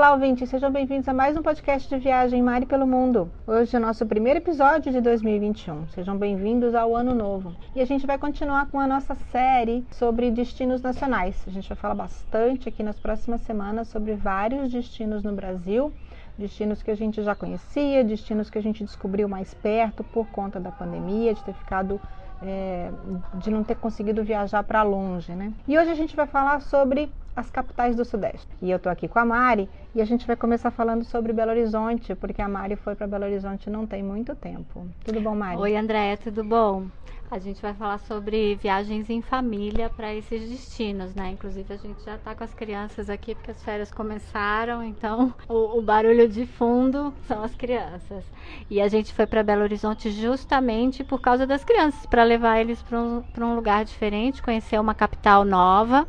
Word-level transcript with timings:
Olá, 0.00 0.12
ouvintes, 0.12 0.48
sejam 0.48 0.72
bem-vindos 0.72 1.06
a 1.08 1.12
mais 1.12 1.36
um 1.36 1.42
podcast 1.42 1.86
de 1.86 1.98
viagem 1.98 2.42
Mari 2.42 2.64
pelo 2.64 2.86
Mundo. 2.86 3.30
Hoje 3.46 3.76
é 3.76 3.78
o 3.78 3.82
nosso 3.82 4.06
primeiro 4.06 4.38
episódio 4.38 4.90
de 4.90 4.98
2021. 4.98 5.88
Sejam 5.88 6.16
bem-vindos 6.16 6.74
ao 6.74 6.96
ano 6.96 7.14
novo. 7.14 7.54
E 7.76 7.82
a 7.82 7.84
gente 7.84 8.06
vai 8.06 8.16
continuar 8.16 8.70
com 8.70 8.80
a 8.80 8.86
nossa 8.86 9.14
série 9.14 9.84
sobre 9.90 10.30
destinos 10.30 10.80
nacionais. 10.80 11.44
A 11.46 11.50
gente 11.50 11.68
vai 11.68 11.76
falar 11.76 11.94
bastante 11.94 12.66
aqui 12.66 12.82
nas 12.82 12.98
próximas 12.98 13.42
semanas 13.42 13.88
sobre 13.88 14.14
vários 14.14 14.72
destinos 14.72 15.22
no 15.22 15.34
Brasil 15.34 15.92
destinos 16.38 16.82
que 16.82 16.90
a 16.90 16.96
gente 16.96 17.22
já 17.22 17.34
conhecia, 17.34 18.02
destinos 18.02 18.48
que 18.48 18.56
a 18.56 18.62
gente 18.62 18.82
descobriu 18.82 19.28
mais 19.28 19.52
perto 19.52 20.02
por 20.02 20.26
conta 20.28 20.58
da 20.58 20.72
pandemia, 20.72 21.34
de 21.34 21.44
ter 21.44 21.52
ficado 21.52 22.00
é, 22.42 22.90
de 23.34 23.50
não 23.50 23.62
ter 23.62 23.76
conseguido 23.76 24.24
viajar 24.24 24.62
para 24.62 24.82
longe, 24.82 25.32
né? 25.32 25.52
E 25.68 25.78
hoje 25.78 25.90
a 25.90 25.94
gente 25.94 26.16
vai 26.16 26.26
falar 26.26 26.62
sobre 26.62 27.12
as 27.36 27.50
capitais 27.50 27.96
do 27.96 28.04
Sudeste. 28.04 28.48
E 28.60 28.70
eu 28.70 28.78
tô 28.78 28.88
aqui 28.88 29.06
com 29.06 29.18
a 29.18 29.24
Mari 29.24 29.68
e 29.94 30.00
a 30.00 30.04
gente 30.04 30.26
vai 30.26 30.36
começar 30.36 30.70
falando 30.70 31.04
sobre 31.04 31.32
Belo 31.32 31.50
Horizonte, 31.50 32.14
porque 32.14 32.40
a 32.40 32.48
Mari 32.48 32.76
foi 32.76 32.94
para 32.94 33.06
Belo 33.06 33.24
Horizonte 33.24 33.68
não 33.68 33.86
tem 33.86 34.02
muito 34.02 34.34
tempo. 34.34 34.86
Tudo 35.04 35.20
bom, 35.20 35.34
Mari? 35.34 35.58
Oi, 35.58 35.76
Andréia, 35.76 36.16
tudo 36.16 36.44
bom? 36.44 36.86
A 37.30 37.38
gente 37.38 37.62
vai 37.62 37.72
falar 37.72 37.98
sobre 37.98 38.56
viagens 38.56 39.08
em 39.08 39.22
família 39.22 39.88
para 39.88 40.12
esses 40.12 40.50
destinos, 40.50 41.14
né? 41.14 41.30
Inclusive 41.30 41.72
a 41.72 41.76
gente 41.76 42.02
já 42.04 42.16
está 42.16 42.34
com 42.34 42.42
as 42.42 42.52
crianças 42.52 43.08
aqui 43.08 43.36
porque 43.36 43.52
as 43.52 43.62
férias 43.62 43.92
começaram, 43.92 44.82
então 44.82 45.32
o, 45.48 45.78
o 45.78 45.80
barulho 45.80 46.28
de 46.28 46.44
fundo 46.44 47.14
são 47.28 47.44
as 47.44 47.54
crianças. 47.54 48.24
E 48.68 48.80
a 48.80 48.88
gente 48.88 49.14
foi 49.14 49.28
para 49.28 49.44
Belo 49.44 49.62
Horizonte 49.62 50.10
justamente 50.10 51.04
por 51.04 51.20
causa 51.20 51.46
das 51.46 51.62
crianças, 51.62 52.04
para 52.04 52.24
levar 52.24 52.60
eles 52.60 52.82
para 52.82 53.00
um, 53.00 53.22
um 53.38 53.54
lugar 53.54 53.84
diferente, 53.84 54.42
conhecer 54.42 54.80
uma 54.80 54.92
capital 54.92 55.44
nova. 55.44 56.08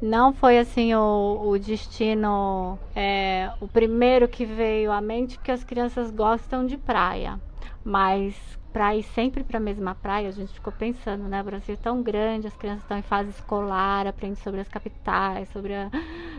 Não 0.00 0.32
foi 0.32 0.56
assim 0.56 0.94
o, 0.94 1.48
o 1.48 1.58
destino, 1.58 2.78
é, 2.94 3.19
o 3.60 3.68
primeiro 3.68 4.28
que 4.28 4.44
veio 4.44 4.92
à 4.92 5.00
mente, 5.00 5.38
porque 5.38 5.50
as 5.50 5.64
crianças 5.64 6.10
gostam 6.10 6.64
de 6.66 6.76
praia. 6.78 7.40
Mas 7.84 8.58
para 8.72 8.94
ir 8.96 9.02
sempre 9.02 9.42
para 9.42 9.58
a 9.58 9.60
mesma 9.60 9.94
praia, 9.94 10.28
a 10.28 10.32
gente 10.32 10.52
ficou 10.52 10.72
pensando, 10.72 11.24
né? 11.24 11.40
O 11.40 11.44
Brasil 11.44 11.74
é 11.74 11.76
tão 11.76 12.02
grande, 12.02 12.46
as 12.46 12.56
crianças 12.56 12.82
estão 12.82 12.98
em 12.98 13.02
fase 13.02 13.30
escolar, 13.30 14.06
aprendem 14.06 14.36
sobre 14.36 14.60
as 14.60 14.68
capitais, 14.68 15.48
sobre 15.50 15.74
a, 15.74 15.90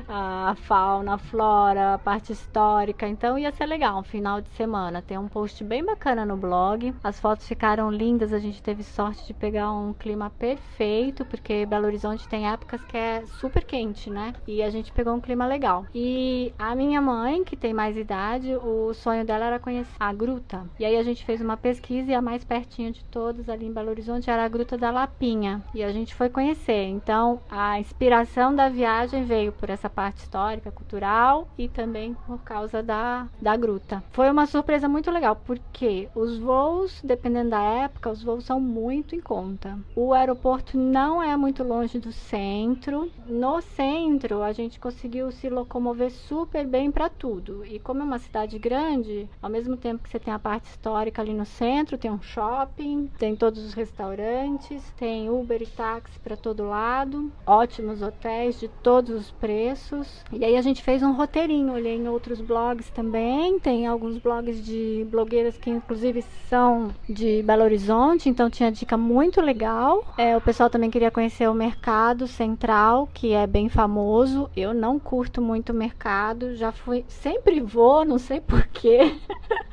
a, 0.08 0.56
fauna, 0.56 1.16
a 1.16 1.18
flora, 1.18 1.96
a 1.96 1.98
parte 1.98 2.32
histórica. 2.32 3.08
Então 3.08 3.38
ia 3.38 3.52
ser 3.52 3.66
legal 3.66 4.00
um 4.00 4.04
final 4.04 4.42
de 4.42 4.50
semana. 4.50 5.02
Tem 5.02 5.18
um 5.18 5.28
post 5.28 5.64
bem 5.64 5.84
bacana 5.84 6.26
no 6.26 6.38
blog. 6.38 6.94
As 7.04 7.20
fotos 7.20 7.48
ficaram 7.48 7.92
lindas, 7.92 8.34
a 8.34 8.40
gente 8.40 8.62
teve 8.62 8.84
sorte 8.84 9.28
de 9.28 9.34
pegar 9.34 9.72
um 9.72 9.94
clima 9.94 10.30
perfeito, 10.30 11.26
porque 11.26 11.66
Belo 11.66 11.86
Horizonte 11.86 12.28
tem 12.28 12.48
épocas 12.48 12.84
que 12.84 12.98
é 12.98 13.24
super 13.40 13.64
quente, 13.64 14.10
né? 14.10 14.34
E 14.48 14.64
a 14.64 14.70
gente 14.70 14.92
pegou 14.92 15.14
um 15.14 15.22
clima 15.22 15.46
legal. 15.46 15.86
E 15.94 16.54
a 16.58 16.76
minha 16.76 17.02
mãe, 17.02 17.44
que 17.44 17.58
tem 17.58 17.74
mais 17.74 17.98
idade, 17.98 18.56
o 18.56 18.94
sonho 18.94 19.26
dela 19.26 19.46
era 19.46 19.60
conhecer 19.60 19.92
a 20.00 20.14
gruta. 20.14 20.66
E 20.80 20.86
aí 20.86 20.96
a 20.98 21.04
gente 21.04 21.26
fez 21.26 21.42
uma 21.42 21.58
pesquisa 21.58 22.12
e 22.12 22.16
a 22.16 22.21
mais 22.22 22.44
pertinho 22.44 22.92
de 22.92 23.04
todos 23.06 23.50
ali 23.50 23.66
em 23.66 23.74
Belo 23.74 23.90
Horizonte 23.90 24.30
era 24.30 24.46
a 24.46 24.48
Gruta 24.48 24.78
da 24.78 24.92
Lapinha. 24.92 25.62
E 25.74 25.84
a 25.84 25.92
gente 25.92 26.14
foi 26.14 26.30
conhecer. 26.30 26.86
Então, 26.86 27.40
a 27.50 27.80
inspiração 27.80 28.56
da 28.56 28.70
viagem 28.70 29.24
veio 29.24 29.52
por 29.52 29.70
essa 29.70 29.90
parte 29.90 30.18
histórica, 30.18 30.72
cultural 30.72 31.48
e 31.58 31.68
também 31.68 32.14
por 32.26 32.40
causa 32.40 32.84
da, 32.84 33.28
da 33.42 33.56
gruta. 33.56 34.04
Foi 34.12 34.30
uma 34.30 34.46
surpresa 34.46 34.88
muito 34.88 35.10
legal, 35.10 35.36
porque 35.36 36.10
os 36.16 36.38
voos, 36.38 37.02
dependendo 37.04 37.52
da 37.52 37.62
época, 37.62 38.12
os 38.12 38.24
voos 38.24 38.46
são 38.46 38.60
muito 38.60 39.16
em 39.16 39.20
conta. 39.20 39.78
O 39.96 40.14
aeroporto 40.14 40.78
não 40.78 41.22
é 41.22 41.36
muito 41.36 41.64
longe 41.64 42.00
do 42.00 42.12
centro. 42.12 43.12
No 43.26 43.62
centro, 43.62 44.44
a 44.44 44.52
gente 44.52 44.80
conseguiu 44.80 45.32
se 45.32 45.50
locomover 45.50 46.12
super 46.12 46.66
bem 46.66 46.92
para 46.92 47.10
tudo. 47.10 47.66
E 47.66 47.80
como 47.80 48.02
é 48.02 48.04
uma 48.04 48.20
cidade 48.20 48.60
grande, 48.60 49.30
ao 49.42 49.50
mesmo 49.50 49.78
tempo 49.78 50.04
que 50.04 50.10
você 50.10 50.20
tem 50.20 50.34
a 50.34 50.40
parte 50.40 50.66
histórica 50.66 51.22
ali 51.22 51.34
no 51.34 51.46
centro, 51.46 51.98
tem 51.98 52.11
um 52.12 52.22
shopping, 52.22 53.10
tem 53.18 53.36
todos 53.36 53.64
os 53.64 53.74
restaurantes, 53.74 54.84
tem 54.98 55.30
Uber 55.30 55.62
e 55.62 55.66
táxi 55.66 56.20
para 56.20 56.36
todo 56.36 56.68
lado, 56.68 57.32
ótimos 57.46 58.02
hotéis 58.02 58.60
de 58.60 58.68
todos 58.68 59.16
os 59.16 59.32
preços. 59.32 60.24
E 60.32 60.44
aí 60.44 60.56
a 60.56 60.62
gente 60.62 60.84
fez 60.84 61.02
um 61.02 61.14
roteirinho, 61.14 61.74
olhei 61.74 61.96
em 61.96 62.08
outros 62.08 62.42
blogs 62.42 62.90
também, 62.90 63.60
tem 63.60 63.88
alguns 63.88 64.18
blogs 64.18 64.64
de 64.64 65.06
blogueiras 65.10 65.58
que 65.58 65.70
inclusive 65.70 66.22
são 66.48 66.92
de 67.08 67.42
Belo 67.44 67.64
Horizonte, 67.64 68.30
então 68.30 68.50
tinha 68.50 68.72
dica 68.72 68.98
muito 68.98 69.42
legal. 69.42 70.06
É, 70.18 70.36
o 70.36 70.42
pessoal 70.42 70.70
também 70.70 70.90
queria 70.90 71.12
conhecer 71.12 71.50
o 71.50 71.54
mercado 71.54 72.28
central, 72.28 73.08
que 73.14 73.34
é 73.34 73.48
bem 73.48 73.70
famoso. 73.70 74.50
Eu 74.56 74.74
não 74.74 75.00
curto 75.00 75.42
muito 75.42 75.72
o 75.72 75.76
mercado, 75.76 76.56
já 76.56 76.72
fui, 76.72 77.06
sempre 77.08 77.60
vou, 77.60 78.04
não 78.06 78.18
sei 78.18 78.40
porquê. 78.40 79.16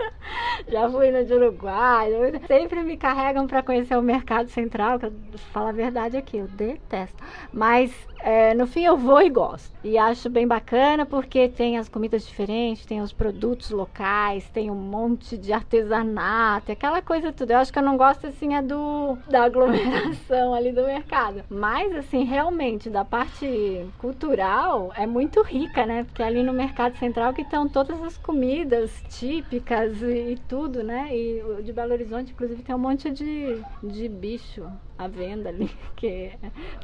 já 0.69 0.89
fui 0.89 1.11
no 1.11 1.25
de 1.25 1.35
Uruguai, 1.35 2.15
sempre 2.47 2.83
me 2.85 2.97
carregam 2.97 3.47
para 3.47 3.63
conhecer 3.63 3.97
o 3.97 4.03
mercado 4.03 4.49
central, 4.51 4.99
que 4.99 5.07
eu 5.07 5.13
falo 5.53 5.69
a 5.69 5.73
verdade 5.73 6.17
aqui, 6.17 6.37
eu 6.39 6.49
detesto. 6.49 7.23
Mas 7.53 8.09
é, 8.21 8.55
no 8.55 8.67
fim 8.67 8.85
eu 8.85 8.97
vou 8.97 9.21
e 9.23 9.31
gosto. 9.31 9.71
E 9.83 9.97
acho 9.97 10.29
bem 10.29 10.47
bacana 10.47 11.07
porque 11.07 11.49
tem 11.49 11.79
as 11.79 11.89
comidas 11.89 12.27
diferentes, 12.27 12.85
tem 12.85 13.01
os 13.01 13.13
produtos 13.13 13.71
locais, 13.71 14.49
tem 14.51 14.71
um 14.71 14.75
monte 14.75 15.37
de 15.37 15.53
artesanato, 15.53 16.73
aquela 16.73 17.01
coisa 17.01 17.33
tudo. 17.33 17.53
Eu 17.53 17.59
acho 17.59 17.73
que 17.73 17.79
eu 17.79 17.83
não 17.83 17.97
gosto 17.97 18.27
assim 18.27 18.55
é 18.55 18.63
do 18.63 19.17
da 19.29 19.45
aglomeração 19.45 20.55
ali 20.55 20.73
do 20.73 20.85
mercado. 20.85 21.45
Mas 21.49 21.95
assim, 21.95 22.25
realmente 22.25 22.91
da 22.91 23.05
parte 23.05 23.87
cultural 23.99 24.93
é 24.97 25.07
muito 25.07 25.43
rica, 25.43 25.87
né? 25.87 26.05
Porque 26.05 26.23
ali 26.23 26.43
no 26.43 26.53
mercado 26.53 26.97
central 26.97 27.33
que 27.33 27.43
estão 27.43 27.69
todas 27.69 28.03
as 28.03 28.17
comidas 28.17 29.03
típicas 29.09 30.03
e, 30.03 30.33
e 30.33 30.37
tudo, 30.49 30.83
né? 30.83 31.09
E 31.13 31.63
de 31.63 31.73
Belo 31.73 31.93
Horizonte 31.93 32.33
inclusive 32.33 32.63
tem 32.63 32.75
um 32.75 32.79
monte 32.79 33.11
de, 33.11 33.63
de 33.83 34.09
bicho 34.09 34.67
à 34.99 35.07
venda 35.07 35.49
ali, 35.49 35.71
que 35.97 36.33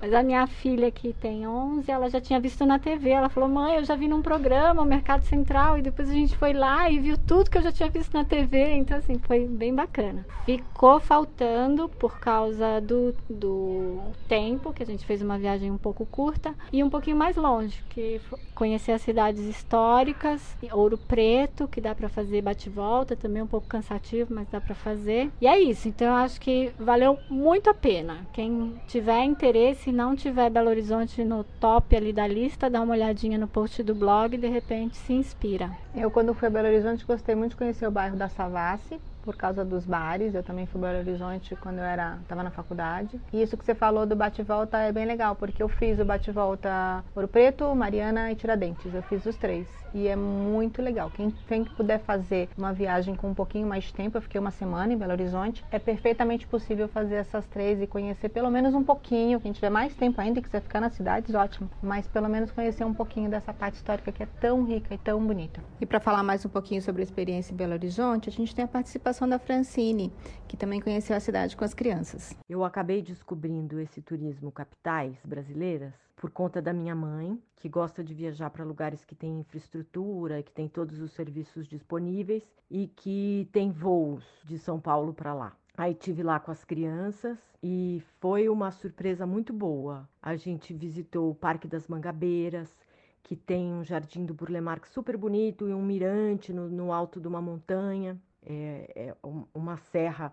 mas 0.00 0.12
a 0.14 0.22
minha 0.22 0.46
filha 0.46 0.90
que 0.90 1.12
tem 1.12 1.46
11, 1.46 1.90
ela 1.90 2.08
já 2.08 2.20
tinha 2.20 2.38
visto 2.38 2.64
na 2.64 2.78
TV, 2.78 3.10
ela 3.10 3.28
falou: 3.28 3.48
"Mãe, 3.48 3.76
eu 3.76 3.84
já 3.84 3.96
vi 3.96 4.06
num 4.06 4.22
programa, 4.22 4.82
o 4.82 4.86
Mercado 4.86 5.22
Central", 5.22 5.78
e 5.78 5.82
depois 5.82 6.08
a 6.08 6.12
gente 6.12 6.36
foi 6.36 6.52
lá 6.52 6.88
e 6.90 7.00
viu 7.00 7.16
tudo 7.18 7.50
que 7.50 7.58
eu 7.58 7.62
já 7.62 7.72
tinha 7.72 7.88
visto 7.88 8.14
na 8.14 8.24
TV, 8.24 8.74
então 8.74 8.96
assim, 8.96 9.18
foi 9.18 9.46
bem 9.46 9.74
bacana. 9.74 10.24
Ficou 10.44 11.00
faltando 11.00 11.88
por 11.88 12.20
causa 12.20 12.80
do, 12.80 13.14
do 13.28 13.98
tempo, 14.28 14.72
que 14.72 14.82
a 14.82 14.86
gente 14.86 15.04
fez 15.04 15.22
uma 15.22 15.38
viagem 15.38 15.70
um 15.70 15.78
pouco 15.78 16.06
curta 16.06 16.54
e 16.72 16.84
um 16.84 16.90
pouquinho 16.90 17.16
mais 17.16 17.36
longe, 17.36 17.82
que 17.88 18.20
conhecer 18.54 18.92
as 18.92 19.02
cidades 19.02 19.42
históricas, 19.42 20.56
Ouro 20.70 20.96
Preto, 20.96 21.66
que 21.66 21.80
dá 21.80 21.94
para 21.94 22.08
fazer 22.08 22.42
bate-volta, 22.42 23.16
também 23.16 23.42
um 23.42 23.46
pouco 23.46 23.66
cansativo, 23.66 24.32
mas 24.32 24.46
dá 24.48 24.60
para 24.60 24.74
fazer. 24.74 25.30
E 25.40 25.46
é 25.46 25.58
isso, 25.58 25.88
então 25.88 26.08
eu 26.08 26.14
acho 26.14 26.40
que 26.40 26.72
valeu 26.78 27.18
muito 27.28 27.68
a 27.70 27.74
pena 27.74 28.03
pena. 28.04 28.26
Quem 28.32 28.74
tiver 28.86 29.24
interesse 29.24 29.90
e 29.90 29.92
não 29.92 30.14
tiver 30.14 30.50
Belo 30.50 30.68
Horizonte 30.68 31.24
no 31.24 31.42
top 31.58 31.96
ali 31.96 32.12
da 32.12 32.26
lista, 32.26 32.68
dá 32.68 32.80
uma 32.82 32.94
olhadinha 32.94 33.38
no 33.38 33.48
post 33.48 33.82
do 33.82 33.94
blog 33.94 34.34
e 34.34 34.38
de 34.38 34.48
repente 34.48 34.96
se 34.96 35.12
inspira. 35.12 35.70
Eu 35.94 36.10
quando 36.10 36.34
fui 36.34 36.48
a 36.48 36.50
Belo 36.50 36.68
Horizonte 36.68 37.04
gostei 37.04 37.34
muito 37.34 37.52
de 37.52 37.56
conhecer 37.56 37.86
o 37.86 37.90
bairro 37.90 38.16
da 38.16 38.28
Savassi, 38.28 39.00
por 39.24 39.36
causa 39.36 39.64
dos 39.64 39.86
bares. 39.86 40.34
Eu 40.34 40.42
também 40.42 40.66
fui 40.66 40.80
para 40.80 40.92
Belo 40.92 41.08
Horizonte 41.08 41.56
quando 41.56 41.78
eu 41.78 41.84
era 41.84 42.18
estava 42.22 42.42
na 42.42 42.50
faculdade. 42.50 43.18
E 43.32 43.42
isso 43.42 43.56
que 43.56 43.64
você 43.64 43.74
falou 43.74 44.06
do 44.06 44.14
bate-volta 44.14 44.78
é 44.78 44.92
bem 44.92 45.06
legal, 45.06 45.34
porque 45.34 45.62
eu 45.62 45.68
fiz 45.68 45.98
o 45.98 46.04
bate-volta 46.04 47.02
Ouro 47.16 47.26
Preto, 47.26 47.74
Mariana 47.74 48.30
e 48.30 48.36
Tiradentes. 48.36 48.94
Eu 48.94 49.02
fiz 49.02 49.24
os 49.24 49.36
três. 49.36 49.66
E 49.94 50.08
é 50.08 50.16
muito 50.16 50.82
legal. 50.82 51.08
Quem, 51.10 51.30
quem 51.46 51.64
puder 51.64 52.00
fazer 52.00 52.48
uma 52.58 52.72
viagem 52.72 53.14
com 53.14 53.30
um 53.30 53.34
pouquinho 53.34 53.66
mais 53.66 53.84
de 53.84 53.94
tempo, 53.94 54.18
eu 54.18 54.22
fiquei 54.22 54.40
uma 54.40 54.50
semana 54.50 54.92
em 54.92 54.96
Belo 54.96 55.12
Horizonte, 55.12 55.64
é 55.70 55.78
perfeitamente 55.78 56.48
possível 56.48 56.88
fazer 56.88 57.14
essas 57.14 57.46
três 57.46 57.80
e 57.80 57.86
conhecer 57.86 58.28
pelo 58.28 58.50
menos 58.50 58.74
um 58.74 58.82
pouquinho. 58.82 59.40
Quem 59.40 59.52
tiver 59.52 59.70
mais 59.70 59.94
tempo 59.94 60.20
ainda 60.20 60.40
e 60.40 60.42
quiser 60.42 60.60
ficar 60.60 60.80
nas 60.80 60.94
cidades, 60.94 61.32
ótimo. 61.32 61.70
Mas 61.80 62.08
pelo 62.08 62.28
menos 62.28 62.50
conhecer 62.50 62.84
um 62.84 62.92
pouquinho 62.92 63.30
dessa 63.30 63.54
parte 63.54 63.76
histórica 63.76 64.10
que 64.10 64.22
é 64.22 64.26
tão 64.40 64.64
rica 64.64 64.92
e 64.92 64.98
tão 64.98 65.24
bonita. 65.24 65.60
E 65.80 65.86
para 65.86 66.00
falar 66.00 66.24
mais 66.24 66.44
um 66.44 66.48
pouquinho 66.48 66.82
sobre 66.82 67.00
a 67.02 67.04
experiência 67.04 67.52
em 67.52 67.56
Belo 67.56 67.74
Horizonte, 67.74 68.28
a 68.28 68.32
gente 68.32 68.52
tem 68.52 68.64
a 68.64 68.68
participação 68.68 69.13
participação 69.14 69.28
da 69.28 69.38
Francine, 69.38 70.12
que 70.48 70.56
também 70.56 70.80
conheceu 70.80 71.16
a 71.16 71.20
cidade 71.20 71.56
com 71.56 71.64
as 71.64 71.72
crianças. 71.72 72.36
Eu 72.48 72.64
acabei 72.64 73.00
descobrindo 73.00 73.78
esse 73.78 74.02
turismo 74.02 74.50
capitais 74.50 75.16
brasileiras 75.24 75.94
por 76.16 76.30
conta 76.30 76.60
da 76.60 76.72
minha 76.72 76.94
mãe, 76.94 77.38
que 77.56 77.68
gosta 77.68 78.02
de 78.02 78.12
viajar 78.12 78.50
para 78.50 78.64
lugares 78.64 79.04
que 79.04 79.14
têm 79.14 79.40
infraestrutura, 79.40 80.42
que 80.42 80.52
tem 80.52 80.68
todos 80.68 81.00
os 81.00 81.12
serviços 81.12 81.68
disponíveis 81.68 82.42
e 82.70 82.88
que 82.88 83.48
tem 83.52 83.70
voos 83.70 84.24
de 84.44 84.58
São 84.58 84.80
Paulo 84.80 85.14
para 85.14 85.32
lá. 85.32 85.56
Aí 85.76 85.94
tive 85.94 86.22
lá 86.22 86.40
com 86.40 86.50
as 86.50 86.64
crianças 86.64 87.38
e 87.62 88.02
foi 88.20 88.48
uma 88.48 88.70
surpresa 88.70 89.26
muito 89.26 89.52
boa. 89.52 90.08
A 90.20 90.36
gente 90.36 90.72
visitou 90.72 91.30
o 91.30 91.34
Parque 91.34 91.68
das 91.68 91.88
Mangabeiras, 91.88 92.74
que 93.22 93.34
tem 93.36 93.72
um 93.72 93.84
jardim 93.84 94.24
do 94.24 94.34
Burle 94.34 94.60
Marx 94.60 94.90
super 94.90 95.16
bonito 95.16 95.68
e 95.68 95.74
um 95.74 95.82
mirante 95.82 96.52
no, 96.52 96.68
no 96.68 96.92
alto 96.92 97.20
de 97.20 97.26
uma 97.26 97.40
montanha 97.40 98.20
é, 98.46 98.92
é 98.94 99.16
uma 99.52 99.76
serra 99.76 100.32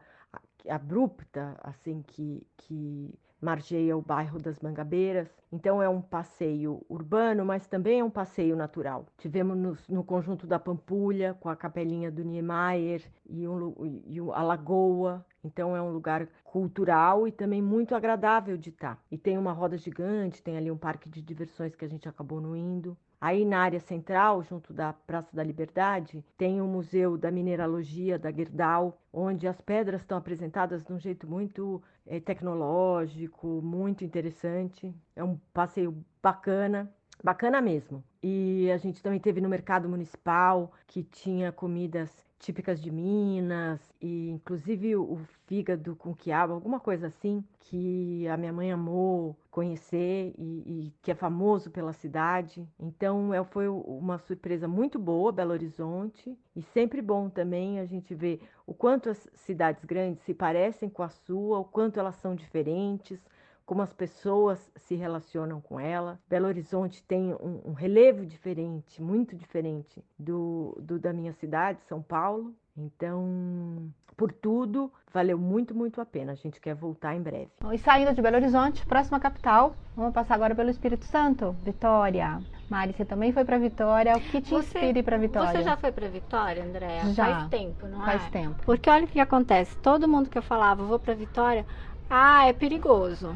abrupta, 0.69 1.57
assim, 1.63 2.01
que, 2.03 2.45
que 2.57 3.13
margeia 3.41 3.97
o 3.97 4.01
bairro 4.01 4.39
das 4.39 4.59
Mangabeiras. 4.59 5.35
Então 5.51 5.81
é 5.81 5.89
um 5.89 6.01
passeio 6.01 6.85
urbano, 6.87 7.43
mas 7.43 7.67
também 7.67 7.99
é 7.99 8.03
um 8.03 8.09
passeio 8.09 8.55
natural. 8.55 9.07
Tivemos 9.17 9.57
no, 9.57 9.77
no 9.89 10.03
conjunto 10.03 10.45
da 10.45 10.59
Pampulha, 10.59 11.35
com 11.39 11.49
a 11.49 11.55
capelinha 11.55 12.11
do 12.11 12.23
Niemeyer 12.23 13.03
e, 13.27 13.47
um, 13.47 13.73
e 14.05 14.19
a 14.19 14.43
lagoa. 14.43 15.25
Então 15.43 15.75
é 15.75 15.81
um 15.81 15.91
lugar 15.91 16.27
cultural 16.43 17.27
e 17.27 17.31
também 17.31 17.61
muito 17.61 17.95
agradável 17.95 18.55
de 18.55 18.69
estar. 18.69 19.03
E 19.09 19.17
tem 19.17 19.37
uma 19.37 19.51
roda 19.51 19.75
gigante, 19.75 20.43
tem 20.43 20.55
ali 20.55 20.69
um 20.69 20.77
parque 20.77 21.09
de 21.09 21.21
diversões 21.21 21.75
que 21.75 21.83
a 21.83 21.87
gente 21.87 22.07
acabou 22.07 22.39
não 22.39 22.55
indo. 22.55 22.95
Aí 23.21 23.45
na 23.45 23.59
área 23.59 23.79
central, 23.79 24.41
junto 24.41 24.73
da 24.73 24.93
Praça 24.93 25.29
da 25.35 25.43
Liberdade, 25.43 26.25
tem 26.35 26.59
o 26.59 26.65
Museu 26.65 27.15
da 27.15 27.29
Mineralogia 27.29 28.17
da 28.17 28.31
Gerdau, 28.31 28.99
onde 29.13 29.47
as 29.47 29.61
pedras 29.61 30.01
estão 30.01 30.17
apresentadas 30.17 30.83
de 30.83 30.91
um 30.91 30.97
jeito 30.97 31.27
muito 31.27 31.83
é, 32.07 32.19
tecnológico, 32.19 33.61
muito 33.61 34.03
interessante. 34.03 34.91
É 35.15 35.23
um 35.23 35.37
passeio 35.53 35.95
bacana, 36.19 36.91
bacana 37.23 37.61
mesmo. 37.61 38.03
E 38.23 38.71
a 38.71 38.77
gente 38.77 39.03
também 39.03 39.19
teve 39.19 39.39
no 39.39 39.49
mercado 39.49 39.87
municipal, 39.87 40.71
que 40.87 41.03
tinha 41.03 41.51
comidas 41.51 42.09
típicas 42.41 42.81
de 42.81 42.91
Minas, 42.91 43.79
e 44.01 44.29
inclusive 44.31 44.95
o 44.95 45.19
fígado 45.45 45.95
com 45.95 46.13
quiabo, 46.13 46.53
alguma 46.53 46.79
coisa 46.79 47.07
assim, 47.07 47.43
que 47.59 48.27
a 48.27 48.35
minha 48.35 48.51
mãe 48.51 48.71
amou 48.71 49.37
conhecer 49.51 50.33
e, 50.37 50.63
e 50.65 50.93
que 51.03 51.11
é 51.11 51.15
famoso 51.15 51.69
pela 51.69 51.93
cidade. 51.93 52.67
Então 52.79 53.33
é, 53.33 53.43
foi 53.43 53.67
uma 53.67 54.17
surpresa 54.17 54.67
muito 54.67 54.97
boa, 54.97 55.31
Belo 55.31 55.51
Horizonte, 55.51 56.35
e 56.55 56.61
sempre 56.63 57.01
bom 57.01 57.29
também 57.29 57.79
a 57.79 57.85
gente 57.85 58.15
ver 58.15 58.41
o 58.65 58.73
quanto 58.73 59.09
as 59.09 59.29
cidades 59.35 59.85
grandes 59.85 60.23
se 60.23 60.33
parecem 60.33 60.89
com 60.89 61.03
a 61.03 61.09
sua, 61.09 61.59
o 61.59 61.65
quanto 61.65 61.99
elas 61.99 62.15
são 62.15 62.35
diferentes, 62.35 63.23
como 63.71 63.83
as 63.83 63.93
pessoas 63.93 64.69
se 64.75 64.95
relacionam 64.95 65.61
com 65.61 65.79
ela. 65.79 66.19
Belo 66.27 66.45
Horizonte 66.45 67.01
tem 67.03 67.33
um, 67.35 67.61
um 67.69 67.71
relevo 67.71 68.25
diferente, 68.25 69.01
muito 69.01 69.33
diferente 69.33 70.03
do, 70.19 70.77
do 70.81 70.99
da 70.99 71.13
minha 71.13 71.31
cidade, 71.31 71.79
São 71.83 72.01
Paulo. 72.01 72.53
Então, 72.75 73.89
por 74.17 74.33
tudo, 74.33 74.91
valeu 75.13 75.37
muito, 75.37 75.73
muito 75.73 76.01
a 76.01 76.05
pena. 76.05 76.33
A 76.33 76.35
gente 76.35 76.59
quer 76.59 76.75
voltar 76.75 77.15
em 77.15 77.21
breve. 77.21 77.49
E 77.71 77.77
saindo 77.77 78.13
de 78.13 78.21
Belo 78.21 78.35
Horizonte, 78.35 78.85
próxima 78.85 79.21
capital, 79.21 79.73
vamos 79.95 80.13
passar 80.13 80.35
agora 80.35 80.53
pelo 80.53 80.69
Espírito 80.69 81.05
Santo, 81.05 81.55
Vitória. 81.63 82.41
Mari, 82.69 82.91
você 82.91 83.05
também 83.05 83.31
foi 83.31 83.45
para 83.45 83.57
Vitória. 83.57 84.17
O 84.17 84.21
que 84.21 84.41
te 84.41 84.49
você, 84.49 84.79
inspira 84.79 85.03
para 85.03 85.17
Vitória? 85.17 85.51
Você 85.51 85.63
já 85.63 85.77
foi 85.77 85.91
para 85.91 86.09
Vitória, 86.09 86.63
Andréa? 86.63 87.05
Já. 87.13 87.25
Faz 87.25 87.49
tempo, 87.49 87.87
não 87.87 87.99
Faz 87.99 88.15
é? 88.15 88.19
Faz 88.19 88.31
tempo. 88.31 88.55
Porque 88.65 88.89
olha 88.89 89.05
o 89.05 89.07
que 89.07 89.19
acontece. 89.19 89.77
Todo 89.77 90.07
mundo 90.07 90.29
que 90.29 90.37
eu 90.37 90.41
falava, 90.41 90.83
vou 90.83 90.99
para 90.99 91.13
Vitória, 91.13 91.65
ah, 92.13 92.45
é 92.45 92.51
perigoso. 92.51 93.33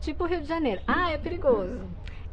Tipo 0.00 0.24
Rio 0.24 0.40
de 0.40 0.48
Janeiro. 0.48 0.80
Ah, 0.86 1.10
é 1.10 1.18
perigoso. 1.18 1.78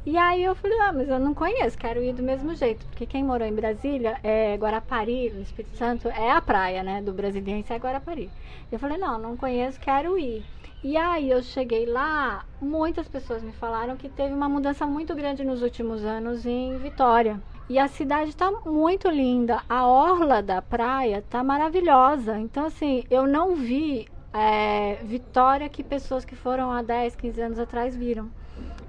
E 0.06 0.18
aí 0.18 0.42
eu 0.42 0.56
falei, 0.56 0.80
ah, 0.80 0.94
mas 0.94 1.10
eu 1.10 1.20
não 1.20 1.34
conheço, 1.34 1.78
quero 1.78 2.02
ir 2.02 2.14
do 2.14 2.24
mesmo 2.24 2.56
jeito. 2.56 2.86
Porque 2.86 3.06
quem 3.06 3.22
morou 3.22 3.46
em 3.46 3.54
Brasília, 3.54 4.18
é 4.24 4.56
Guarapari, 4.56 5.30
no 5.32 5.42
Espírito 5.42 5.76
Santo, 5.76 6.08
é 6.08 6.32
a 6.32 6.40
praia, 6.40 6.84
né? 6.84 7.02
Do 7.02 7.12
brasiliense 7.12 7.74
é 7.74 7.76
Guarapari. 7.76 8.32
Eu 8.72 8.80
falei, 8.80 8.98
não, 8.98 9.20
não 9.20 9.36
conheço, 9.36 9.78
quero 9.78 10.18
ir. 10.18 10.46
E 10.82 10.96
aí 10.96 11.30
eu 11.30 11.44
cheguei 11.44 11.86
lá, 11.86 12.46
muitas 12.62 13.10
pessoas 13.10 13.44
me 13.44 13.52
falaram 13.52 13.98
que 13.98 14.08
teve 14.08 14.34
uma 14.34 14.48
mudança 14.48 14.88
muito 14.88 15.14
grande 15.14 15.44
nos 15.44 15.62
últimos 15.62 16.06
anos 16.06 16.46
em 16.46 16.78
Vitória. 16.78 17.42
E 17.68 17.78
a 17.78 17.90
cidade 17.90 18.30
está 18.30 18.52
muito 18.66 19.10
linda, 19.10 19.64
a 19.68 19.86
orla 19.86 20.42
da 20.42 20.62
praia 20.62 21.18
está 21.18 21.44
maravilhosa. 21.44 22.40
Então, 22.40 22.68
assim, 22.68 23.04
eu 23.10 23.28
não 23.28 23.56
vi 23.56 24.08
é, 24.36 25.04
Vitória 25.04 25.70
que 25.70 25.84
pessoas 25.84 26.26
que 26.26 26.36
foram 26.36 26.72
há 26.72 26.82
10, 26.82 27.16
15 27.16 27.42
anos 27.42 27.60
atrás 27.60 27.96
viram. 27.96 28.34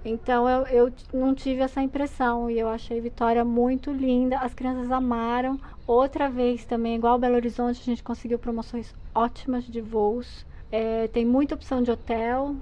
Então 0.04 0.48
eu, 0.48 0.66
eu 0.66 0.94
não 1.12 1.34
tive 1.34 1.62
essa 1.62 1.82
impressão 1.82 2.50
e 2.50 2.58
eu 2.58 2.68
achei 2.68 3.00
Vitória 3.00 3.44
muito 3.44 3.92
linda. 3.92 4.38
As 4.40 4.54
crianças 4.54 4.90
amaram. 4.90 5.60
Outra 5.86 6.28
vez 6.30 6.64
também, 6.66 6.96
igual 6.96 7.18
Belo 7.18 7.36
Horizonte, 7.36 7.80
a 7.80 7.84
gente 7.84 8.02
conseguiu 8.02 8.38
promoções 8.38 8.94
ótimas 9.14 9.64
de 9.64 9.80
voos. 9.80 10.46
É, 10.70 11.08
tem 11.08 11.24
muita 11.24 11.54
opção 11.54 11.82
de 11.82 11.90
hotel. 11.90 12.56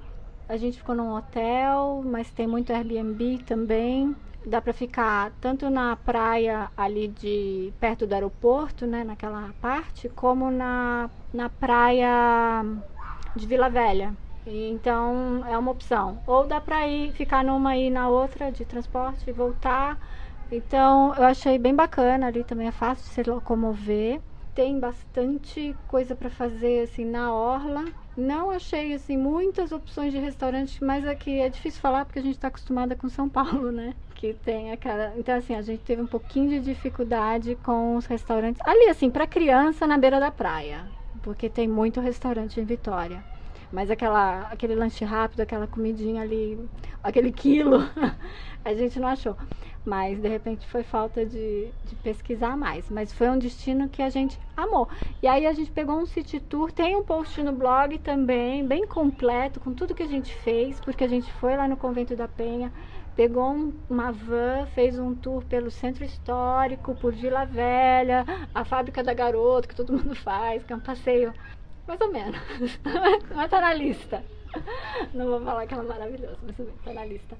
A 0.49 0.57
gente 0.57 0.79
ficou 0.79 0.95
num 0.95 1.11
hotel, 1.15 2.03
mas 2.05 2.31
tem 2.33 2.47
muito 2.47 2.73
Airbnb 2.73 3.39
também. 3.45 4.17
Dá 4.47 4.61
para 4.61 4.73
ficar 4.75 5.33
tanto 5.41 5.71
na 5.71 5.97
praia 5.97 6.71
ali 6.77 7.09
de 7.09 7.75
perto 7.81 8.07
do 8.07 8.13
aeroporto, 8.15 8.87
né, 8.87 9.03
naquela 9.03 9.55
parte, 9.55 10.09
como 10.11 10.51
na, 10.51 11.11
na 11.33 11.49
praia 11.49 12.63
de 13.35 13.47
Vila 13.47 13.71
Velha. 13.71 14.17
Então 14.47 15.45
é 15.47 15.57
uma 15.57 15.71
opção. 15.71 16.23
Ou 16.27 16.47
dá 16.47 16.61
para 16.61 16.87
ir 16.87 17.13
ficar 17.15 17.43
numa 17.45 17.77
e 17.77 17.89
na 17.91 18.09
outra 18.09 18.53
de 18.53 18.65
transporte 18.67 19.29
e 19.31 19.33
voltar. 19.33 19.99
Então 20.51 21.15
eu 21.17 21.25
achei 21.25 21.59
bem 21.59 21.75
bacana 21.75 22.27
ali 22.27 22.45
também 22.45 22.69
é 22.69 22.73
fácil 22.73 23.05
de 23.07 23.11
se 23.11 23.23
locomover. 23.31 24.23
Tem 24.55 24.79
bastante 24.79 25.75
coisa 25.87 26.15
para 26.15 26.31
fazer 26.31 26.83
assim 26.85 27.05
na 27.05 27.33
orla. 27.35 27.93
Não 28.17 28.51
achei 28.51 28.93
assim 28.95 29.17
muitas 29.17 29.73
opções 29.73 30.13
de 30.13 30.19
restaurante, 30.19 30.83
mas 30.85 31.05
aqui 31.07 31.41
é 31.41 31.49
difícil 31.49 31.81
falar 31.81 32.05
porque 32.05 32.19
a 32.21 32.23
gente 32.23 32.35
está 32.37 32.49
acostumada 32.49 32.95
com 32.95 33.09
São 33.09 33.29
Paulo, 33.29 33.73
né? 33.73 33.97
Que 34.15 34.33
tem 34.33 34.73
aquela. 34.73 35.13
Então 35.17 35.37
assim 35.37 35.55
a 35.55 35.63
gente 35.63 35.83
teve 35.83 36.01
um 36.01 36.07
pouquinho 36.07 36.49
de 36.51 36.61
dificuldade 36.61 37.57
com 37.57 37.97
os 37.97 38.07
restaurantes 38.07 38.61
ali 38.65 38.89
assim 38.89 39.11
para 39.11 39.27
criança 39.27 39.87
na 39.87 39.99
beira 39.99 40.21
da 40.21 40.31
praia, 40.31 40.87
porque 41.23 41.49
tem 41.49 41.69
muito 41.69 42.01
restaurante 42.01 42.61
em 42.61 42.65
Vitória. 42.65 43.23
Mas 43.75 43.91
aquela, 43.91 44.43
aquele 44.53 44.77
lanche 44.77 45.05
rápido, 45.05 45.41
aquela 45.41 45.67
comidinha 45.67 46.23
ali, 46.23 46.57
aquele 47.03 47.33
quilo, 47.33 47.81
a 48.65 48.73
gente 48.73 49.01
não 49.01 49.09
achou. 49.09 49.37
Mas 49.85 50.21
de 50.21 50.29
repente 50.29 50.65
foi 50.69 50.85
falta 50.85 51.27
de, 51.27 51.69
de 51.85 51.97
pesquisar 51.97 52.57
mais. 52.57 52.89
Mas 52.89 53.13
foi 53.13 53.29
um 53.29 53.37
destino 53.37 53.89
que 53.89 54.01
a 54.01 54.09
gente 54.09 54.39
amou. 54.57 54.89
E 55.21 55.27
aí 55.27 55.45
a 55.45 55.53
gente 55.53 55.73
pegou 55.73 55.99
um 55.99 56.07
city 56.07 56.39
tour, 56.39 56.71
tem 56.71 56.95
um 56.95 57.03
post 57.03 57.43
no 57.43 57.53
blog 57.53 57.99
também, 57.99 58.65
bem 58.65 58.87
completo, 58.87 59.59
com 59.59 59.75
tudo 59.75 59.93
que 59.93 60.05
a 60.05 60.09
gente 60.09 60.33
fez, 60.33 60.81
porque 60.81 61.03
a 61.03 61.09
gente 61.09 61.33
foi 61.33 61.57
lá 61.57 61.67
no 61.67 61.77
Convento 61.77 62.15
da 62.15 62.29
Penha, 62.29 62.73
pegou 63.17 63.53
um, 63.53 63.73
uma 63.89 64.11
van, 64.11 64.67
fez 64.75 64.99
um 64.99 65.15
tour 65.15 65.45
pelo 65.45 65.71
centro 65.71 66.05
histórico, 66.05 66.95
por 66.95 67.13
Vila 67.13 67.45
Velha, 67.45 68.25
a 68.55 68.65
fábrica 68.65 69.03
da 69.03 69.15
Garoto, 69.15 69.69
que 69.69 69.75
todo 69.75 69.93
mundo 69.93 70.15
faz, 70.17 70.65
que 70.65 70.73
é 70.73 70.77
um 70.77 70.81
passeio 70.81 71.33
mais 71.87 72.01
ou 72.01 72.13
menos. 72.13 72.39
mas 73.35 73.51
tá 73.51 73.61
na 73.61 73.75
lista. 73.75 74.25
Não 75.13 75.27
vou 75.27 75.41
falar 75.41 75.67
que 75.67 75.75
ela 75.75 75.85
é 75.85 75.87
maravilhosa, 75.87 76.39
mas 76.43 76.57
tá 76.85 76.93
na 76.93 77.05
lista. 77.05 77.37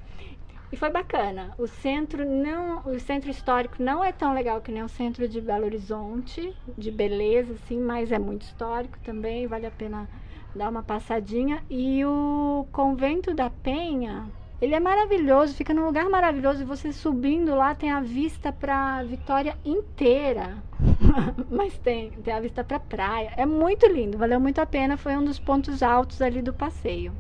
E 0.73 0.77
foi 0.77 0.91
bacana. 0.91 1.55
O 1.57 1.69
centro 1.69 2.25
não, 2.25 2.81
o 2.85 2.99
centro 2.99 3.31
histórico 3.31 3.77
não 3.81 4.03
é 4.03 4.11
tão 4.11 4.35
legal 4.35 4.61
que 4.61 4.73
nem 4.73 4.83
o 4.83 4.89
centro 4.89 5.29
de 5.29 5.41
Belo 5.41 5.67
Horizonte, 5.67 6.53
de 6.77 6.91
beleza 6.91 7.55
assim, 7.55 7.79
mas 7.79 8.11
é 8.11 8.19
muito 8.19 8.43
histórico 8.43 8.99
também, 9.05 9.47
vale 9.47 9.67
a 9.67 9.71
pena 9.71 10.09
dar 10.55 10.69
uma 10.69 10.83
passadinha. 10.83 11.63
E 11.71 12.05
o 12.05 12.67
convento 12.73 13.33
da 13.33 13.49
Penha, 13.51 14.27
ele 14.65 14.75
é 14.75 14.81
maravilhoso, 14.81 15.55
fica 15.55 15.75
num 15.75 15.85
lugar 15.85 16.09
maravilhoso 16.09 16.63
e 16.63 16.65
você 16.65 16.91
subindo 16.91 17.55
lá 17.55 17.75
tem 17.75 17.91
a 17.91 18.01
vista 18.01 18.51
para 18.51 19.03
Vitória 19.03 19.59
inteira. 19.63 20.57
Mas 21.51 21.77
tem, 21.77 22.13
tem 22.13 22.33
a 22.33 22.41
vista 22.41 22.65
para 22.65 22.81
praia. 22.81 23.35
É 23.37 23.45
muito 23.45 23.87
lindo, 23.87 24.17
valeu 24.17 24.41
muito 24.41 24.63
a 24.63 24.65
pena, 24.67 24.97
foi 24.97 25.15
um 25.19 25.25
dos 25.25 25.39
pontos 25.39 25.83
altos 25.83 26.23
ali 26.23 26.41
do 26.41 26.55
passeio. 26.55 27.13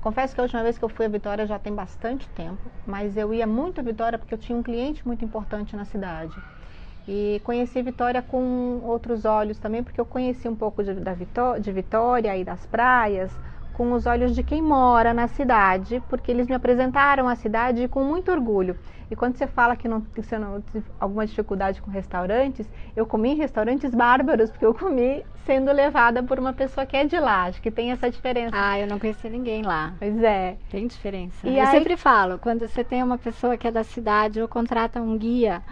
Confesso 0.00 0.34
que 0.34 0.40
a 0.40 0.44
última 0.44 0.62
vez 0.62 0.78
que 0.78 0.84
eu 0.86 0.88
fui 0.88 1.04
a 1.04 1.08
Vitória 1.08 1.46
já 1.46 1.58
tem 1.58 1.74
bastante 1.74 2.26
tempo, 2.30 2.62
mas 2.86 3.14
eu 3.14 3.34
ia 3.34 3.46
muito 3.46 3.78
a 3.78 3.84
Vitória 3.84 4.18
porque 4.18 4.32
eu 4.32 4.38
tinha 4.38 4.56
um 4.56 4.62
cliente 4.62 5.06
muito 5.06 5.22
importante 5.22 5.76
na 5.76 5.84
cidade. 5.84 6.34
E 7.06 7.42
conheci 7.44 7.82
Vitória 7.82 8.22
com 8.22 8.80
outros 8.82 9.26
olhos 9.26 9.58
também, 9.58 9.82
porque 9.82 10.00
eu 10.00 10.06
conheci 10.06 10.48
um 10.48 10.56
pouco 10.56 10.82
de, 10.82 10.94
da 10.94 11.12
de 11.12 11.72
Vitória 11.72 12.34
e 12.38 12.42
das 12.42 12.64
praias, 12.64 13.30
com 13.76 13.92
os 13.92 14.06
olhos 14.06 14.34
de 14.34 14.42
quem 14.42 14.62
mora 14.62 15.12
na 15.12 15.28
cidade, 15.28 16.02
porque 16.08 16.30
eles 16.30 16.48
me 16.48 16.54
apresentaram 16.54 17.28
a 17.28 17.36
cidade 17.36 17.86
com 17.88 18.02
muito 18.02 18.32
orgulho. 18.32 18.74
E 19.10 19.14
quando 19.14 19.36
você 19.36 19.46
fala 19.46 19.76
que, 19.76 19.86
não, 19.86 20.00
que 20.00 20.22
você 20.22 20.36
não 20.38 20.60
tem 20.60 20.82
alguma 20.98 21.26
dificuldade 21.26 21.80
com 21.80 21.90
restaurantes, 21.90 22.68
eu 22.94 23.06
comi 23.06 23.30
em 23.30 23.36
restaurantes 23.36 23.94
bárbaros, 23.94 24.50
porque 24.50 24.66
eu 24.66 24.74
comi 24.74 25.24
sendo 25.44 25.70
levada 25.72 26.22
por 26.22 26.40
uma 26.40 26.52
pessoa 26.52 26.84
que 26.84 26.96
é 26.96 27.04
de 27.04 27.18
lá. 27.18 27.44
Acho 27.44 27.62
que 27.62 27.70
tem 27.70 27.92
essa 27.92 28.10
diferença. 28.10 28.50
Ah, 28.52 28.78
eu 28.78 28.86
não 28.86 28.98
conheci 28.98 29.28
ninguém 29.30 29.62
lá. 29.62 29.94
Pois 29.98 30.20
é. 30.22 30.56
Tem 30.70 30.86
diferença. 30.86 31.48
E 31.48 31.56
eu 31.56 31.64
aí... 31.64 31.70
sempre 31.70 31.96
falo, 31.96 32.38
quando 32.38 32.66
você 32.66 32.82
tem 32.82 33.02
uma 33.02 33.16
pessoa 33.16 33.56
que 33.56 33.68
é 33.68 33.70
da 33.70 33.84
cidade 33.84 34.40
ou 34.40 34.48
contrata 34.48 35.00
um 35.00 35.16
guia, 35.16 35.62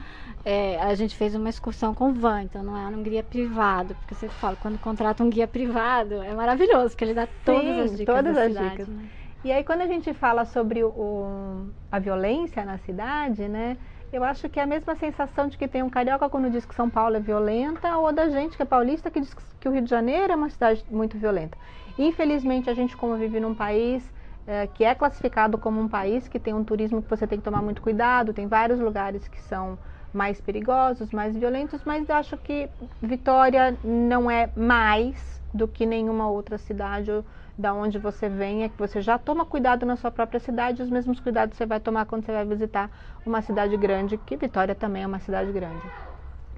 é, 0.44 0.80
a 0.80 0.94
gente 0.94 1.16
fez 1.16 1.34
uma 1.34 1.48
excursão 1.48 1.92
com 1.92 2.12
van, 2.12 2.42
então 2.42 2.62
não 2.62 2.76
é 2.76 2.86
um 2.86 3.02
guia 3.02 3.22
privado, 3.22 3.96
porque 3.96 4.14
você 4.14 4.28
fala, 4.28 4.56
quando 4.56 4.78
contrata 4.78 5.24
um 5.24 5.30
guia 5.30 5.48
privado, 5.48 6.22
é 6.22 6.34
maravilhoso, 6.34 6.90
porque 6.90 7.04
ele 7.04 7.14
dá 7.14 7.26
todas 7.44 7.62
Sim, 7.62 7.80
as 7.80 7.96
dicas. 7.96 8.14
Todas 8.14 8.36
as 8.36 8.52
cidade, 8.52 8.70
dicas. 8.70 8.88
Né? 8.88 9.08
E 9.44 9.52
aí 9.52 9.62
quando 9.62 9.82
a 9.82 9.86
gente 9.86 10.14
fala 10.14 10.46
sobre 10.46 10.82
o, 10.82 11.66
a 11.92 11.98
violência 11.98 12.64
na 12.64 12.78
cidade, 12.78 13.46
né? 13.46 13.76
Eu 14.10 14.24
acho 14.24 14.48
que 14.48 14.58
é 14.58 14.62
a 14.62 14.66
mesma 14.66 14.94
sensação 14.94 15.48
de 15.48 15.58
que 15.58 15.68
tem 15.68 15.82
um 15.82 15.90
carioca 15.90 16.30
quando 16.30 16.48
diz 16.48 16.64
que 16.64 16.74
São 16.74 16.88
Paulo 16.88 17.16
é 17.16 17.20
violenta, 17.20 17.94
ou 17.98 18.10
da 18.10 18.30
gente 18.30 18.56
que 18.56 18.62
é 18.62 18.66
paulista 18.66 19.10
que 19.10 19.20
diz 19.20 19.34
que 19.60 19.68
o 19.68 19.72
Rio 19.72 19.82
de 19.82 19.90
Janeiro 19.90 20.32
é 20.32 20.36
uma 20.36 20.48
cidade 20.48 20.82
muito 20.90 21.18
violenta. 21.18 21.58
Infelizmente, 21.98 22.70
a 22.70 22.74
gente, 22.74 22.96
como 22.96 23.16
vive 23.16 23.38
num 23.38 23.54
país 23.54 24.10
é, 24.46 24.66
que 24.66 24.82
é 24.82 24.94
classificado 24.94 25.58
como 25.58 25.78
um 25.78 25.88
país 25.88 26.26
que 26.26 26.38
tem 26.38 26.54
um 26.54 26.64
turismo 26.64 27.02
que 27.02 27.10
você 27.10 27.26
tem 27.26 27.38
que 27.38 27.44
tomar 27.44 27.60
muito 27.60 27.82
cuidado, 27.82 28.32
tem 28.32 28.46
vários 28.46 28.80
lugares 28.80 29.28
que 29.28 29.42
são 29.42 29.78
mais 30.10 30.40
perigosos, 30.40 31.10
mais 31.10 31.36
violentos, 31.36 31.82
mas 31.84 32.08
acho 32.08 32.38
que 32.38 32.70
Vitória 33.02 33.76
não 33.84 34.30
é 34.30 34.48
mais 34.56 35.42
do 35.52 35.68
que 35.68 35.84
nenhuma 35.84 36.30
outra 36.30 36.56
cidade 36.56 37.10
da 37.56 37.72
onde 37.72 37.98
você 37.98 38.28
vem, 38.28 38.64
é 38.64 38.68
que 38.68 38.78
você 38.78 39.00
já 39.00 39.18
toma 39.18 39.44
cuidado 39.44 39.86
na 39.86 39.96
sua 39.96 40.10
própria 40.10 40.40
cidade, 40.40 40.82
os 40.82 40.90
mesmos 40.90 41.20
cuidados 41.20 41.56
você 41.56 41.64
vai 41.64 41.80
tomar 41.80 42.04
quando 42.06 42.24
você 42.24 42.32
vai 42.32 42.44
visitar 42.44 42.90
uma 43.24 43.40
cidade 43.42 43.76
grande, 43.76 44.18
que 44.18 44.36
Vitória 44.36 44.74
também 44.74 45.04
é 45.04 45.06
uma 45.06 45.20
cidade 45.20 45.52
grande. 45.52 45.82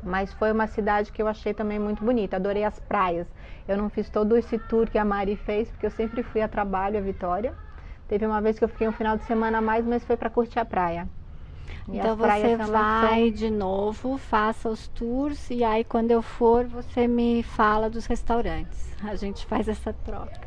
Mas 0.03 0.33
foi 0.33 0.53
uma 0.53 0.67
cidade 0.67 1.13
que 1.13 1.21
eu 1.21 1.29
achei 1.29 1.53
também 1.53 1.79
muito 1.79 2.05
bonita, 2.05 2.37
adorei 2.37 2.65
as 2.65 2.79
praias. 2.79 3.27
Eu 3.67 3.77
não 3.77 3.91
fiz 3.91 4.09
todo 4.09 4.37
esse 4.37 4.59
tour 4.59 4.89
que 4.89 4.99
a 4.99 5.05
Mari 5.05 5.37
fez, 5.37 5.69
porque 5.71 5.87
eu 5.87 5.91
sempre 5.91 6.23
fui 6.23 6.41
a 6.41 6.49
trabalho 6.49 6.99
a 6.99 7.03
Vitória. 7.03 7.55
Teve 8.09 8.27
uma 8.27 8.41
vez 8.41 8.59
que 8.59 8.65
eu 8.65 8.69
fiquei 8.69 8.89
um 8.89 8.93
final 8.93 9.17
de 9.17 9.25
semana 9.25 9.59
a 9.59 9.63
mais, 9.63 9.85
mas 9.85 10.05
foi 10.05 10.17
para 10.17 10.31
curtir 10.31 10.59
a 10.61 10.65
praia. 10.65 11.09
E 11.89 11.99
então 11.99 12.17
você 12.17 12.57
vai 12.57 13.31
de 13.31 13.51
novo, 13.51 14.19
faça 14.19 14.69
os 14.69 14.89
tours 14.89 15.51
e 15.51 15.63
aí 15.63 15.85
quando 15.85 16.11
eu 16.11 16.23
for 16.23 16.67
você 16.67 17.07
me 17.07 17.43
fala 17.43 17.89
dos 17.89 18.07
restaurantes. 18.07 18.95
A 19.03 19.15
gente 19.15 19.45
faz 19.47 19.69
essa 19.69 19.93
troca. 19.93 20.41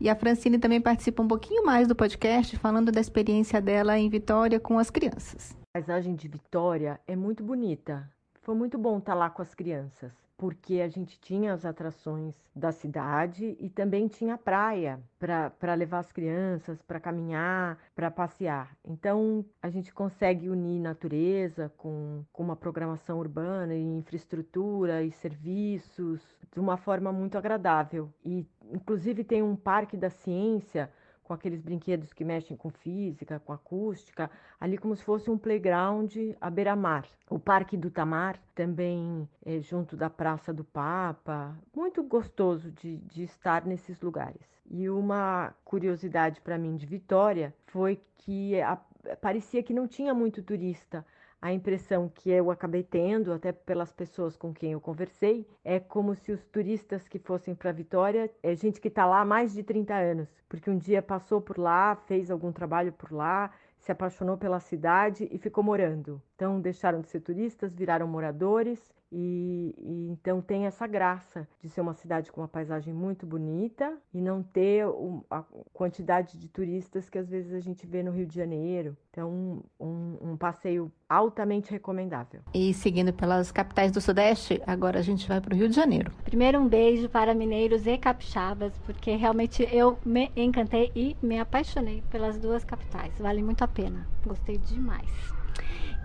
E 0.00 0.08
a 0.08 0.14
Francine 0.14 0.58
também 0.58 0.80
participa 0.80 1.22
um 1.22 1.28
pouquinho 1.28 1.64
mais 1.64 1.88
do 1.88 1.94
podcast 1.94 2.56
falando 2.58 2.92
da 2.92 3.00
experiência 3.00 3.60
dela 3.60 3.98
em 3.98 4.08
Vitória 4.08 4.60
com 4.60 4.78
as 4.78 4.90
crianças. 4.90 5.56
A 5.74 5.78
paisagem 5.78 6.14
de 6.14 6.28
Vitória 6.28 7.00
é 7.06 7.16
muito 7.16 7.42
bonita. 7.42 8.08
Foi 8.42 8.54
muito 8.54 8.78
bom 8.78 8.98
estar 8.98 9.14
lá 9.14 9.28
com 9.28 9.42
as 9.42 9.54
crianças 9.54 10.27
porque 10.38 10.80
a 10.80 10.88
gente 10.88 11.18
tinha 11.20 11.52
as 11.52 11.66
atrações 11.66 12.36
da 12.54 12.70
cidade 12.70 13.56
e 13.58 13.68
também 13.68 14.06
tinha 14.06 14.38
praia 14.38 15.00
para 15.18 15.74
levar 15.74 15.98
as 15.98 16.12
crianças, 16.12 16.80
para 16.80 17.00
caminhar, 17.00 17.76
para 17.94 18.08
passear. 18.08 18.74
Então 18.84 19.44
a 19.60 19.68
gente 19.68 19.92
consegue 19.92 20.48
unir 20.48 20.80
natureza 20.80 21.72
com, 21.76 22.24
com 22.32 22.44
uma 22.44 22.54
programação 22.54 23.18
urbana 23.18 23.74
e 23.74 23.82
infraestrutura 23.82 25.02
e 25.02 25.10
serviços 25.10 26.22
de 26.52 26.60
uma 26.60 26.76
forma 26.76 27.12
muito 27.12 27.36
agradável. 27.36 28.08
E 28.24 28.46
inclusive 28.72 29.24
tem 29.24 29.42
um 29.42 29.56
parque 29.56 29.96
da 29.96 30.08
ciência 30.08 30.88
com 31.28 31.34
aqueles 31.34 31.60
brinquedos 31.60 32.14
que 32.14 32.24
mexem 32.24 32.56
com 32.56 32.70
física, 32.70 33.38
com 33.38 33.52
acústica, 33.52 34.30
ali 34.58 34.78
como 34.78 34.96
se 34.96 35.04
fosse 35.04 35.30
um 35.30 35.36
playground 35.36 36.10
à 36.40 36.48
beira-mar. 36.48 37.06
O 37.28 37.38
Parque 37.38 37.76
do 37.76 37.90
Tamar, 37.90 38.40
também 38.54 39.28
é, 39.44 39.60
junto 39.60 39.94
da 39.94 40.08
Praça 40.08 40.54
do 40.54 40.64
Papa, 40.64 41.54
muito 41.76 42.02
gostoso 42.02 42.72
de, 42.72 42.96
de 42.96 43.24
estar 43.24 43.66
nesses 43.66 44.00
lugares. 44.00 44.48
E 44.70 44.88
uma 44.88 45.54
curiosidade 45.64 46.40
para 46.40 46.56
mim 46.56 46.76
de 46.76 46.86
Vitória 46.86 47.54
foi 47.66 48.00
que 48.16 48.58
a, 48.62 48.78
parecia 49.20 49.62
que 49.62 49.74
não 49.74 49.86
tinha 49.86 50.14
muito 50.14 50.42
turista 50.42 51.04
a 51.40 51.52
impressão 51.52 52.08
que 52.08 52.30
eu 52.30 52.50
acabei 52.50 52.82
tendo, 52.82 53.32
até 53.32 53.52
pelas 53.52 53.92
pessoas 53.92 54.36
com 54.36 54.52
quem 54.52 54.72
eu 54.72 54.80
conversei, 54.80 55.46
é 55.64 55.78
como 55.78 56.14
se 56.14 56.32
os 56.32 56.44
turistas 56.46 57.06
que 57.06 57.18
fossem 57.18 57.54
para 57.54 57.70
Vitória 57.70 58.30
é 58.42 58.54
gente 58.54 58.80
que 58.80 58.88
está 58.88 59.06
lá 59.06 59.20
há 59.20 59.24
mais 59.24 59.52
de 59.52 59.62
30 59.62 59.94
anos, 59.94 60.28
porque 60.48 60.70
um 60.70 60.76
dia 60.76 61.00
passou 61.00 61.40
por 61.40 61.58
lá, 61.58 61.94
fez 62.06 62.30
algum 62.30 62.50
trabalho 62.50 62.92
por 62.92 63.12
lá, 63.12 63.52
se 63.78 63.92
apaixonou 63.92 64.36
pela 64.36 64.58
cidade 64.58 65.28
e 65.30 65.38
ficou 65.38 65.62
morando. 65.62 66.20
Então 66.34 66.60
deixaram 66.60 67.00
de 67.00 67.08
ser 67.08 67.20
turistas, 67.20 67.74
viraram 67.74 68.08
moradores 68.08 68.92
e, 69.10 69.74
e, 69.78 70.10
então 70.10 70.40
tem 70.40 70.66
essa 70.66 70.86
graça 70.86 71.48
de 71.60 71.68
ser 71.68 71.80
uma 71.80 71.94
cidade 71.94 72.30
com 72.30 72.40
uma 72.40 72.48
paisagem 72.48 72.92
muito 72.92 73.26
bonita 73.26 73.96
e 74.12 74.20
não 74.20 74.42
ter 74.42 74.86
um, 74.86 75.22
a 75.30 75.42
quantidade 75.72 76.38
de 76.38 76.48
turistas 76.48 77.08
que 77.08 77.18
às 77.18 77.28
vezes 77.28 77.52
a 77.52 77.60
gente 77.60 77.86
vê 77.86 78.02
no 78.02 78.10
Rio 78.10 78.26
de 78.26 78.34
Janeiro. 78.34 78.96
Então, 79.10 79.64
um, 79.80 80.16
um 80.20 80.36
passeio 80.36 80.92
altamente 81.08 81.72
recomendável. 81.72 82.40
E 82.54 82.72
seguindo 82.74 83.12
pelas 83.12 83.50
capitais 83.50 83.90
do 83.90 84.00
Sudeste, 84.00 84.62
agora 84.66 84.98
a 84.98 85.02
gente 85.02 85.26
vai 85.26 85.40
para 85.40 85.54
o 85.54 85.56
Rio 85.56 85.68
de 85.68 85.74
Janeiro. 85.74 86.12
Primeiro, 86.24 86.60
um 86.60 86.68
beijo 86.68 87.08
para 87.08 87.34
mineiros 87.34 87.86
e 87.86 87.96
capixabas, 87.98 88.78
porque 88.84 89.16
realmente 89.16 89.66
eu 89.72 89.98
me 90.04 90.30
encantei 90.36 90.92
e 90.94 91.16
me 91.22 91.40
apaixonei 91.40 92.02
pelas 92.10 92.38
duas 92.38 92.64
capitais. 92.64 93.18
Vale 93.18 93.42
muito 93.42 93.62
a 93.64 93.68
pena. 93.68 94.06
Gostei 94.24 94.58
demais 94.58 95.37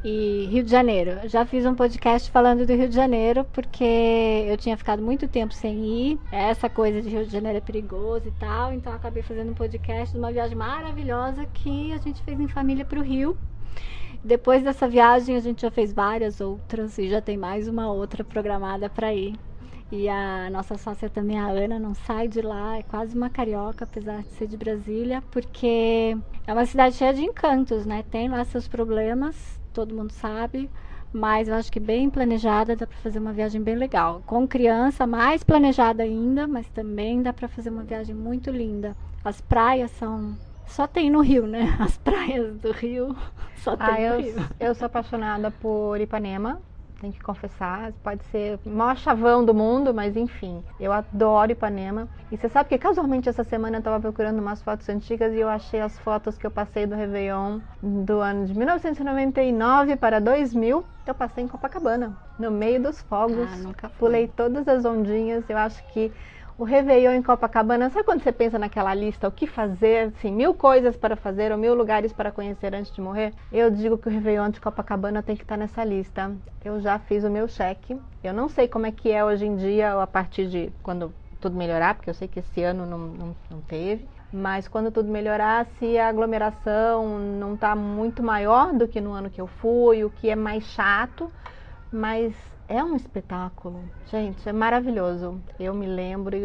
e 0.03 0.47
Rio 0.51 0.63
de 0.63 0.69
Janeiro. 0.69 1.27
Já 1.29 1.45
fiz 1.45 1.65
um 1.65 1.73
podcast 1.73 2.29
falando 2.29 2.65
do 2.65 2.73
Rio 2.73 2.89
de 2.89 2.95
Janeiro 2.95 3.45
porque 3.53 3.83
eu 4.47 4.57
tinha 4.57 4.75
ficado 4.75 5.01
muito 5.01 5.27
tempo 5.27 5.53
sem 5.53 5.85
ir. 5.85 6.19
Essa 6.31 6.69
coisa 6.69 7.01
de 7.01 7.09
Rio 7.09 7.25
de 7.25 7.31
Janeiro 7.31 7.57
é 7.57 7.61
perigoso 7.61 8.27
e 8.27 8.31
tal, 8.31 8.73
então 8.73 8.91
acabei 8.93 9.23
fazendo 9.23 9.51
um 9.51 9.55
podcast 9.55 10.13
de 10.13 10.19
uma 10.19 10.31
viagem 10.31 10.57
maravilhosa 10.57 11.45
que 11.45 11.93
a 11.93 11.97
gente 11.97 12.21
fez 12.23 12.39
em 12.39 12.47
família 12.47 12.83
para 12.83 12.99
o 12.99 13.03
Rio. 13.03 13.37
Depois 14.23 14.63
dessa 14.63 14.87
viagem 14.87 15.35
a 15.35 15.39
gente 15.39 15.61
já 15.61 15.71
fez 15.71 15.93
várias 15.93 16.41
outras 16.41 16.97
e 16.97 17.09
já 17.09 17.21
tem 17.21 17.37
mais 17.37 17.67
uma 17.67 17.91
outra 17.91 18.23
programada 18.23 18.89
para 18.89 19.13
ir. 19.13 19.35
E 19.91 20.09
a 20.09 20.49
nossa 20.49 20.75
sócia 20.75 21.07
também, 21.09 21.37
a 21.37 21.45
Ana, 21.45 21.77
não 21.77 21.93
sai 21.93 22.27
de 22.27 22.41
lá, 22.41 22.77
é 22.77 22.83
quase 22.83 23.15
uma 23.15 23.29
carioca, 23.29 23.83
apesar 23.83 24.23
de 24.23 24.29
ser 24.29 24.47
de 24.47 24.57
Brasília, 24.57 25.21
porque 25.29 26.17
é 26.45 26.53
uma 26.53 26.65
cidade 26.65 26.95
cheia 26.95 27.13
de 27.13 27.23
encantos, 27.23 27.85
né? 27.85 28.03
Tem 28.09 28.27
lá 28.27 28.43
seus 28.43 28.67
problemas, 28.67 29.59
todo 29.73 29.95
mundo 29.95 30.11
sabe, 30.11 30.69
mas 31.11 31.47
eu 31.47 31.55
acho 31.55 31.71
que 31.71 31.79
bem 31.79 32.09
planejada 32.09 32.75
dá 32.75 32.85
para 32.85 32.97
fazer 32.97 33.19
uma 33.19 33.31
viagem 33.31 33.61
bem 33.61 33.75
legal. 33.75 34.21
Com 34.25 34.47
criança, 34.47 35.07
mais 35.07 35.43
planejada 35.43 36.03
ainda, 36.03 36.47
mas 36.47 36.67
também 36.69 37.21
dá 37.21 37.31
para 37.31 37.47
fazer 37.47 37.69
uma 37.69 37.83
viagem 37.83 38.15
muito 38.15 38.49
linda. 38.49 38.95
As 39.23 39.39
praias 39.39 39.91
são 39.91 40.37
só 40.65 40.87
tem 40.87 41.09
no 41.09 41.21
Rio, 41.21 41.45
né? 41.45 41.75
As 41.79 41.97
praias 41.97 42.57
do 42.57 42.71
Rio 42.71 43.15
só 43.57 43.77
tem 43.77 43.87
ah, 43.87 43.91
no 43.91 43.99
eu, 43.99 44.21
Rio. 44.21 44.49
Eu 44.59 44.75
sou 44.75 44.85
apaixonada 44.85 45.51
por 45.51 45.99
Ipanema 46.01 46.59
tem 47.03 47.11
que 47.11 47.19
confessar. 47.19 47.91
Pode 48.01 48.23
ser 48.25 48.57
o 48.65 48.69
maior 48.69 48.95
chavão 48.95 49.43
do 49.43 49.53
mundo, 49.53 49.93
mas 49.93 50.15
enfim, 50.15 50.63
eu 50.79 50.93
adoro 50.93 51.51
Ipanema. 51.51 52.07
E 52.31 52.37
você 52.37 52.47
sabe 52.47 52.69
que 52.69 52.77
casualmente 52.77 53.27
essa 53.27 53.43
semana 53.43 53.75
eu 53.75 53.79
estava 53.79 53.99
procurando 53.99 54.39
umas 54.39 54.61
fotos 54.61 54.87
antigas 54.87 55.33
e 55.33 55.39
eu 55.39 55.49
achei 55.49 55.81
as 55.81 55.99
fotos 55.99 56.37
que 56.37 56.47
eu 56.47 56.51
passei 56.51 56.87
do 56.87 56.95
Réveillon 56.95 57.59
do 57.81 58.19
ano 58.21 58.45
de 58.45 58.57
1999 58.57 59.97
para 59.97 60.21
2000. 60.21 60.85
Eu 61.05 61.13
passei 61.13 61.43
em 61.43 61.47
Copacabana, 61.49 62.17
no 62.39 62.49
meio 62.49 62.81
dos 62.81 63.01
fogos. 63.01 63.49
Ah, 63.83 63.89
Pulei 63.99 64.29
todas 64.29 64.65
as 64.69 64.85
ondinhas. 64.85 65.43
Eu 65.49 65.57
acho 65.57 65.85
que 65.91 66.09
o 66.57 66.63
Réveillon 66.63 67.13
em 67.13 67.21
Copacabana, 67.21 67.89
sabe 67.89 68.05
quando 68.05 68.21
você 68.21 68.31
pensa 68.31 68.59
naquela 68.59 68.93
lista, 68.93 69.27
o 69.27 69.31
que 69.31 69.47
fazer, 69.47 70.13
assim, 70.15 70.31
mil 70.31 70.53
coisas 70.53 70.95
para 70.95 71.15
fazer 71.15 71.51
ou 71.51 71.57
mil 71.57 71.73
lugares 71.73 72.13
para 72.13 72.31
conhecer 72.31 72.75
antes 72.75 72.91
de 72.91 73.01
morrer? 73.01 73.33
Eu 73.51 73.71
digo 73.71 73.97
que 73.97 74.07
o 74.07 74.11
Réveillon 74.11 74.49
de 74.49 74.61
Copacabana 74.61 75.23
tem 75.23 75.35
que 75.35 75.43
estar 75.43 75.57
nessa 75.57 75.83
lista. 75.83 76.31
Eu 76.63 76.79
já 76.79 76.99
fiz 76.99 77.23
o 77.23 77.29
meu 77.29 77.47
cheque. 77.47 77.99
Eu 78.23 78.33
não 78.33 78.47
sei 78.47 78.67
como 78.67 78.85
é 78.85 78.91
que 78.91 79.11
é 79.11 79.25
hoje 79.25 79.45
em 79.45 79.55
dia, 79.55 79.95
ou 79.95 80.01
a 80.01 80.07
partir 80.07 80.47
de 80.47 80.71
quando 80.83 81.13
tudo 81.41 81.57
melhorar, 81.57 81.95
porque 81.95 82.09
eu 82.09 82.13
sei 82.13 82.27
que 82.27 82.39
esse 82.39 82.63
ano 82.63 82.85
não, 82.85 82.97
não, 82.97 83.35
não 83.49 83.61
teve. 83.61 84.07
Mas 84.31 84.67
quando 84.67 84.91
tudo 84.91 85.11
melhorar, 85.11 85.65
se 85.77 85.97
a 85.97 86.07
aglomeração 86.07 87.19
não 87.19 87.55
está 87.55 87.75
muito 87.75 88.23
maior 88.23 88.73
do 88.73 88.87
que 88.87 89.01
no 89.01 89.11
ano 89.11 89.29
que 89.29 89.41
eu 89.41 89.47
fui, 89.47 90.03
o 90.03 90.09
que 90.09 90.29
é 90.29 90.35
mais 90.35 90.63
chato, 90.63 91.31
mas 91.91 92.33
é 92.73 92.83
um 92.83 92.95
espetáculo. 92.95 93.87
Gente, 94.09 94.49
é 94.49 94.51
maravilhoso. 94.51 95.39
Eu 95.59 95.75
me 95.75 95.85
lembro 95.85 96.35
e 96.35 96.43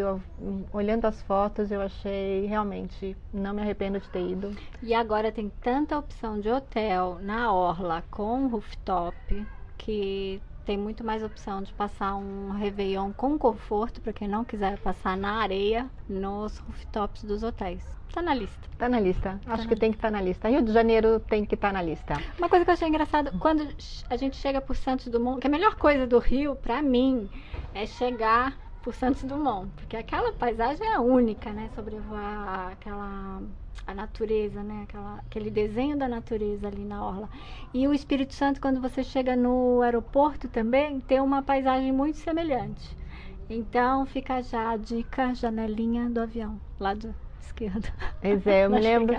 olhando 0.73 1.07
as 1.07 1.23
fotos 1.23 1.71
eu 1.71 1.81
achei 1.81 2.45
realmente, 2.45 3.17
não 3.33 3.55
me 3.55 3.63
arrependo 3.63 3.99
de 3.99 4.09
ter 4.11 4.31
ido. 4.33 4.55
E 4.83 4.93
agora 4.93 5.33
tem 5.33 5.51
tanta 5.63 5.99
opção 5.99 6.39
de 6.39 6.51
hotel 6.51 7.19
na 7.23 7.51
orla 7.53 8.05
com 8.11 8.47
rooftop 8.47 9.47
que 9.79 10.43
tem 10.69 10.77
muito 10.77 11.03
mais 11.03 11.23
opção 11.23 11.63
de 11.63 11.73
passar 11.73 12.15
um 12.17 12.51
Réveillon 12.51 13.11
com 13.15 13.39
conforto 13.39 14.03
para 14.03 14.13
quem 14.13 14.29
não 14.29 14.45
quiser 14.45 14.79
passar 14.81 15.17
na 15.17 15.41
areia 15.41 15.89
nos 16.07 16.59
rooftops 16.59 17.25
dos 17.25 17.43
hotéis. 17.43 17.83
Tá 18.13 18.21
na 18.21 18.35
lista. 18.35 18.69
Tá 18.77 18.87
na 18.87 19.01
lista. 19.01 19.41
Tá 19.47 19.55
Acho 19.55 19.63
na 19.63 19.69
que 19.69 19.75
lista. 19.75 19.77
tem 19.77 19.91
que 19.93 19.97
estar 19.97 20.09
tá 20.09 20.13
na 20.13 20.21
lista. 20.21 20.47
Rio 20.47 20.61
de 20.61 20.71
Janeiro 20.71 21.21
tem 21.21 21.47
que 21.47 21.55
estar 21.55 21.69
tá 21.69 21.73
na 21.73 21.81
lista. 21.81 22.19
Uma 22.37 22.51
coisa 22.51 22.67
que 22.67 22.71
eu 22.71 22.75
achei 22.75 22.87
engraçado, 22.87 23.39
quando 23.39 23.67
a 24.11 24.17
gente 24.19 24.37
chega 24.37 24.61
por 24.61 24.77
Santos 24.77 25.07
Dumont, 25.07 25.41
que 25.41 25.47
a 25.47 25.51
melhor 25.51 25.75
coisa 25.77 26.07
do 26.07 26.19
Rio, 26.19 26.55
para 26.55 26.83
mim, 26.83 27.31
é 27.73 27.87
chegar 27.87 28.55
por 28.83 28.93
Santos 28.93 29.23
Dumont, 29.23 29.71
porque 29.75 29.97
aquela 29.97 30.35
paisagem 30.35 30.87
é 30.87 30.99
única, 30.99 31.51
né? 31.51 31.71
Sobrevoar 31.75 32.73
aquela 32.73 33.41
a 33.89 33.95
natureza, 33.95 34.63
né? 34.63 34.83
Aquela, 34.83 35.15
aquele 35.17 35.51
desenho 35.51 35.97
da 35.97 36.07
natureza 36.07 36.69
ali 36.69 36.85
na 36.85 37.03
orla. 37.03 37.29
E 37.73 37.89
o 37.89 37.95
Espírito 37.95 38.35
Santo, 38.35 38.61
quando 38.61 38.83
você 38.83 39.03
chega 39.03 39.35
no 39.35 39.81
aeroporto 39.81 40.47
também, 40.47 41.01
tem 41.01 41.21
uma 41.21 41.43
paisagem 41.43 41.91
muito 41.91 42.19
semelhante. 42.19 42.95
Então 43.49 44.05
fica 44.05 44.43
já 44.43 44.73
a 44.73 44.77
dica, 44.77 45.35
janelinha 45.35 46.11
do 46.11 46.21
avião, 46.21 46.61
lá 46.79 46.93
do, 46.93 47.15
esquerda. 47.41 47.89
Pois 48.21 48.47
é, 48.47 48.67
eu 48.67 48.71
me 48.71 48.79
lembro. 48.79 49.17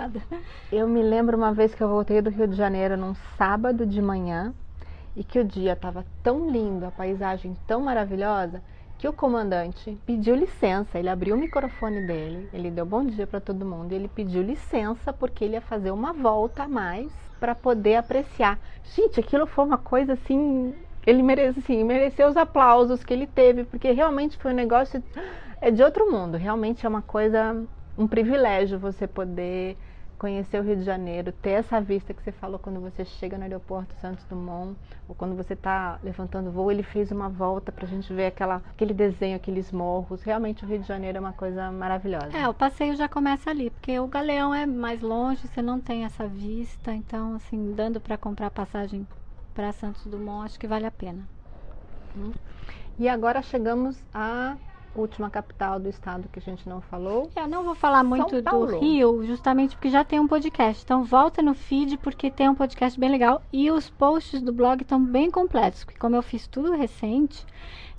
Eu 0.71 0.88
me 0.88 1.01
lembro 1.01 1.35
uma 1.35 1.51
vez 1.51 1.73
que 1.73 1.81
eu 1.81 1.89
voltei 1.89 2.21
do 2.21 2.29
Rio 2.29 2.47
de 2.47 2.55
Janeiro 2.55 2.95
num 2.95 3.15
sábado 3.38 3.88
de 3.88 3.99
manhã 3.99 4.53
e 5.15 5.23
que 5.23 5.39
o 5.39 5.43
dia 5.43 5.73
estava 5.73 6.05
tão 6.21 6.47
lindo, 6.49 6.85
a 6.85 6.91
paisagem 6.91 7.57
tão 7.65 7.81
maravilhosa, 7.81 8.61
que 9.00 9.08
o 9.08 9.13
comandante 9.13 9.98
pediu 10.06 10.36
licença, 10.36 11.00
ele 11.00 11.08
abriu 11.08 11.34
o 11.34 11.39
microfone 11.39 12.06
dele, 12.06 12.50
ele 12.53 12.70
deu 12.70 12.86
bom 12.86 13.06
dia 13.06 13.25
para 13.25 13.39
todo 13.39 13.65
mundo, 13.65 13.94
ele 13.94 14.10
pediu 14.10 14.44
licença 14.44 15.13
porque 15.13 15.46
ele 15.46 15.53
ia 15.53 15.62
fazer 15.62 15.91
uma 15.91 16.12
volta 16.12 16.63
a 16.63 16.68
mais 16.68 17.10
para 17.39 17.56
poder 17.56 17.96
apreciar. 17.96 18.60
Gente, 18.94 19.18
aquilo 19.18 19.48
foi 19.48 19.63
uma 19.63 19.77
coisa 19.77 20.13
assim, 20.13 20.75
ele 21.08 21.24
merece, 21.24 21.60
assim, 21.60 21.82
mereceu 21.82 22.27
os 22.27 22.36
aplausos 22.36 23.01
que 23.01 23.13
ele 23.13 23.25
teve, 23.25 23.63
porque 23.63 23.89
realmente 23.91 24.38
foi 24.38 24.51
um 24.51 24.56
negócio 24.56 25.01
é 25.62 25.72
de 25.72 25.82
outro 25.82 26.12
mundo, 26.12 26.36
realmente 26.36 26.86
é 26.86 26.89
uma 26.89 27.01
coisa, 27.01 27.56
um 27.98 28.06
privilégio 28.06 28.77
você 28.77 29.08
poder 29.08 29.77
conhecer 30.19 30.59
o 30.59 30.63
Rio 30.63 30.75
de 30.75 30.83
Janeiro, 30.83 31.31
ter 31.31 31.51
essa 31.51 31.79
vista 31.79 32.13
que 32.13 32.21
você 32.21 32.31
falou 32.31 32.59
quando 32.59 32.81
você 32.81 33.05
chega 33.05 33.38
no 33.38 33.43
aeroporto 33.43 33.95
Santos 34.01 34.25
Dumont, 34.25 34.77
ou 35.07 35.15
quando 35.15 35.35
você 35.35 35.53
está 35.53 35.97
levantando 36.03 36.51
voo, 36.51 36.69
ele 36.69 36.83
fez 36.83 37.09
uma 37.09 37.29
volta 37.29 37.71
para 37.71 37.85
a 37.85 37.88
gente 37.88 38.13
ver 38.13 38.27
aquela, 38.27 38.57
aquele 38.69 38.93
desenho, 38.93 39.38
aqueles 39.38 39.71
morros. 39.71 40.21
Realmente 40.21 40.65
o 40.65 40.67
Rio 40.67 40.79
de 40.79 40.88
Janeiro 40.88 41.17
é 41.17 41.21
uma 41.21 41.33
coisa 41.33 41.71
maravilhosa. 41.71 42.38
É, 42.38 42.47
o 42.47 42.53
passeio 42.53 42.95
já 42.95 43.07
começa 43.07 43.49
ali, 43.49 43.69
porque 43.69 43.97
o 43.97 44.07
Galeão 44.07 44.53
é 44.53 44.65
mais 44.65 45.01
longe, 45.01 45.47
você 45.47 45.61
não 45.61 45.79
tem 45.79 46.03
essa 46.03 46.27
vista, 46.27 46.93
então 46.93 47.35
assim, 47.35 47.73
dando 47.73 48.01
para 48.01 48.17
comprar 48.17 48.51
passagem 48.51 49.07
para 49.55 49.71
Santos 49.71 50.05
Dumont, 50.05 50.45
acho 50.45 50.59
que 50.59 50.67
vale 50.67 50.85
a 50.85 50.91
pena. 50.91 51.23
E 52.97 53.07
agora 53.07 53.41
chegamos 53.41 54.03
a 54.13 54.57
última 54.96 55.29
capital 55.29 55.79
do 55.79 55.89
estado 55.89 56.27
que 56.31 56.39
a 56.39 56.41
gente 56.41 56.67
não 56.67 56.81
falou. 56.81 57.29
Eu 57.36 57.48
não 57.48 57.63
vou 57.63 57.75
falar 57.75 58.03
muito 58.03 58.41
do 58.41 58.79
Rio, 58.79 59.25
justamente 59.25 59.75
porque 59.75 59.89
já 59.89 60.03
tem 60.03 60.19
um 60.19 60.27
podcast. 60.27 60.84
Então 60.84 61.03
volta 61.03 61.41
no 61.41 61.53
feed 61.53 61.98
porque 61.98 62.29
tem 62.31 62.50
um 62.50 62.55
podcast 62.55 63.00
bem 63.00 63.10
legal 63.10 63.41
e 63.51 63.72
os 63.72 63.89
posts 63.89 64.41
do 64.41 64.51
blog 64.51 64.81
estão 64.81 65.03
bem 65.03 65.29
completos, 65.29 65.84
porque 65.84 66.00
como 66.00 66.15
eu 66.15 66.22
fiz 66.22 66.48
tudo 66.48 66.74
recente, 66.74 67.46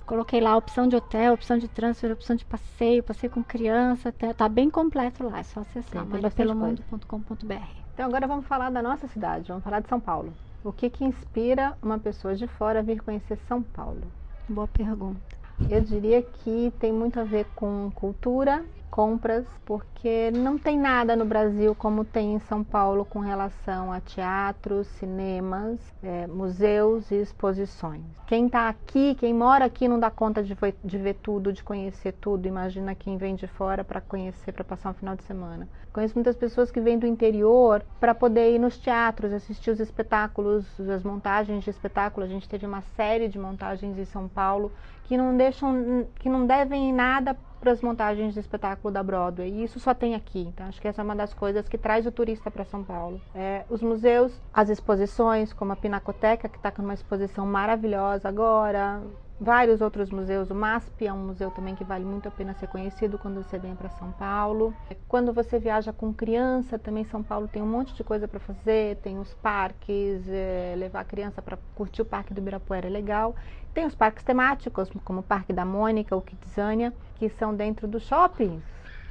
coloquei 0.05 0.41
lá 0.41 0.51
a 0.51 0.57
opção 0.57 0.87
de 0.87 0.95
hotel, 0.95 1.33
opção 1.33 1.57
de 1.57 1.67
transfer, 1.67 2.11
opção 2.11 2.35
de 2.35 2.45
passeio, 2.45 3.03
passeio 3.03 3.31
com 3.31 3.43
criança, 3.43 4.11
tá, 4.11 4.33
tá 4.33 4.49
bem 4.49 4.69
completo 4.69 5.23
lá, 5.23 5.39
é 5.39 5.43
só 5.43 5.61
acessar 5.61 6.05
maripelomundo.com.br. 6.05 7.81
Então 7.93 8.05
agora 8.05 8.27
vamos 8.27 8.45
falar 8.45 8.69
da 8.69 8.81
nossa 8.81 9.07
cidade, 9.07 9.47
vamos 9.47 9.63
falar 9.63 9.79
de 9.79 9.89
São 9.89 9.99
Paulo. 9.99 10.33
O 10.63 10.71
que 10.71 10.89
que 10.89 11.03
inspira 11.03 11.75
uma 11.81 11.97
pessoa 11.97 12.35
de 12.35 12.47
fora 12.47 12.79
a 12.79 12.83
vir 12.83 13.01
conhecer 13.01 13.37
São 13.47 13.63
Paulo? 13.63 14.03
Boa 14.47 14.67
pergunta. 14.67 15.40
Eu 15.69 15.81
diria 15.81 16.21
que 16.21 16.71
tem 16.79 16.91
muito 16.91 17.19
a 17.19 17.23
ver 17.23 17.45
com 17.55 17.91
cultura, 17.93 18.65
compras, 18.91 19.47
porque 19.65 20.29
não 20.31 20.57
tem 20.57 20.77
nada 20.77 21.15
no 21.15 21.23
Brasil 21.23 21.73
como 21.73 22.03
tem 22.03 22.33
em 22.33 22.39
São 22.39 22.61
Paulo 22.61 23.05
com 23.05 23.19
relação 23.19 23.91
a 23.91 24.01
teatros, 24.01 24.85
cinemas, 24.99 25.79
é, 26.03 26.27
museus 26.27 27.09
e 27.09 27.15
exposições. 27.15 28.03
Quem 28.27 28.47
está 28.47 28.67
aqui, 28.67 29.15
quem 29.15 29.33
mora 29.33 29.63
aqui, 29.63 29.87
não 29.87 29.97
dá 29.97 30.11
conta 30.11 30.43
de, 30.43 30.55
de 30.83 30.97
ver 30.97 31.15
tudo, 31.23 31.53
de 31.53 31.63
conhecer 31.63 32.11
tudo. 32.19 32.47
Imagina 32.47 32.93
quem 32.93 33.17
vem 33.17 33.33
de 33.33 33.47
fora 33.47 33.83
para 33.83 34.01
conhecer, 34.01 34.51
para 34.51 34.65
passar 34.65 34.89
um 34.89 34.93
final 34.93 35.15
de 35.15 35.23
semana. 35.23 35.67
Conheço 35.93 36.15
muitas 36.15 36.35
pessoas 36.35 36.69
que 36.69 36.79
vêm 36.79 36.99
do 36.99 37.07
interior 37.07 37.83
para 37.99 38.13
poder 38.13 38.53
ir 38.53 38.59
nos 38.59 38.77
teatros, 38.77 39.31
assistir 39.31 39.71
os 39.71 39.79
espetáculos, 39.79 40.65
as 40.79 41.03
montagens 41.03 41.63
de 41.63 41.69
espetáculo. 41.69 42.25
A 42.25 42.29
gente 42.29 42.47
teve 42.47 42.65
uma 42.65 42.81
série 42.95 43.29
de 43.29 43.39
montagens 43.39 43.97
em 43.97 44.05
São 44.05 44.27
Paulo 44.27 44.71
que 45.05 45.17
não 45.17 45.35
deixam, 45.35 46.07
que 46.15 46.29
não 46.29 46.45
devem 46.45 46.93
nada 46.93 47.35
para 47.61 47.71
as 47.71 47.81
montagens 47.81 48.33
de 48.33 48.39
espetáculo 48.39 48.91
da 48.91 49.03
Broadway. 49.03 49.49
E 49.49 49.63
isso 49.63 49.79
só 49.79 49.93
tem 49.93 50.15
aqui. 50.15 50.41
Então, 50.41 50.65
acho 50.65 50.81
que 50.81 50.87
essa 50.87 51.01
é 51.01 51.05
uma 51.05 51.15
das 51.15 51.33
coisas 51.33 51.69
que 51.69 51.77
traz 51.77 52.05
o 52.07 52.11
turista 52.11 52.49
para 52.49 52.65
São 52.65 52.83
Paulo. 52.83 53.21
É, 53.35 53.63
os 53.69 53.81
museus, 53.81 54.33
as 54.51 54.69
exposições, 54.69 55.53
como 55.53 55.71
a 55.71 55.75
Pinacoteca, 55.75 56.49
que 56.49 56.57
está 56.57 56.71
com 56.71 56.81
uma 56.81 56.95
exposição 56.95 57.45
maravilhosa 57.45 58.27
agora. 58.27 58.99
Vários 59.43 59.81
outros 59.81 60.11
museus. 60.11 60.51
O 60.51 60.53
MASP 60.53 61.07
é 61.07 61.11
um 61.11 61.25
museu 61.25 61.49
também 61.49 61.73
que 61.73 61.83
vale 61.83 62.05
muito 62.05 62.27
a 62.27 62.31
pena 62.31 62.53
ser 62.53 62.67
conhecido 62.67 63.17
quando 63.17 63.43
você 63.43 63.57
vem 63.57 63.75
para 63.75 63.89
São 63.89 64.11
Paulo. 64.11 64.71
Quando 65.07 65.33
você 65.33 65.57
viaja 65.57 65.91
com 65.91 66.13
criança, 66.13 66.77
também 66.77 67.03
São 67.05 67.23
Paulo 67.23 67.47
tem 67.47 67.59
um 67.59 67.65
monte 67.65 67.91
de 67.95 68.03
coisa 68.03 68.27
para 68.27 68.39
fazer. 68.39 68.97
Tem 68.97 69.17
os 69.17 69.33
parques, 69.33 70.21
é, 70.29 70.75
levar 70.77 70.99
a 70.99 71.03
criança 71.03 71.41
para 71.41 71.57
curtir 71.73 72.03
o 72.03 72.05
Parque 72.05 72.35
do 72.35 72.37
Ibirapuera 72.37 72.85
é 72.85 72.89
legal. 72.91 73.35
Tem 73.73 73.83
os 73.83 73.95
parques 73.95 74.23
temáticos, 74.23 74.91
como 75.03 75.21
o 75.21 75.23
Parque 75.23 75.51
da 75.51 75.65
Mônica 75.65 76.13
ou 76.13 76.21
Kidzania, 76.21 76.93
que 77.15 77.27
são 77.27 77.55
dentro 77.55 77.87
dos 77.87 78.03
shoppings. 78.03 78.61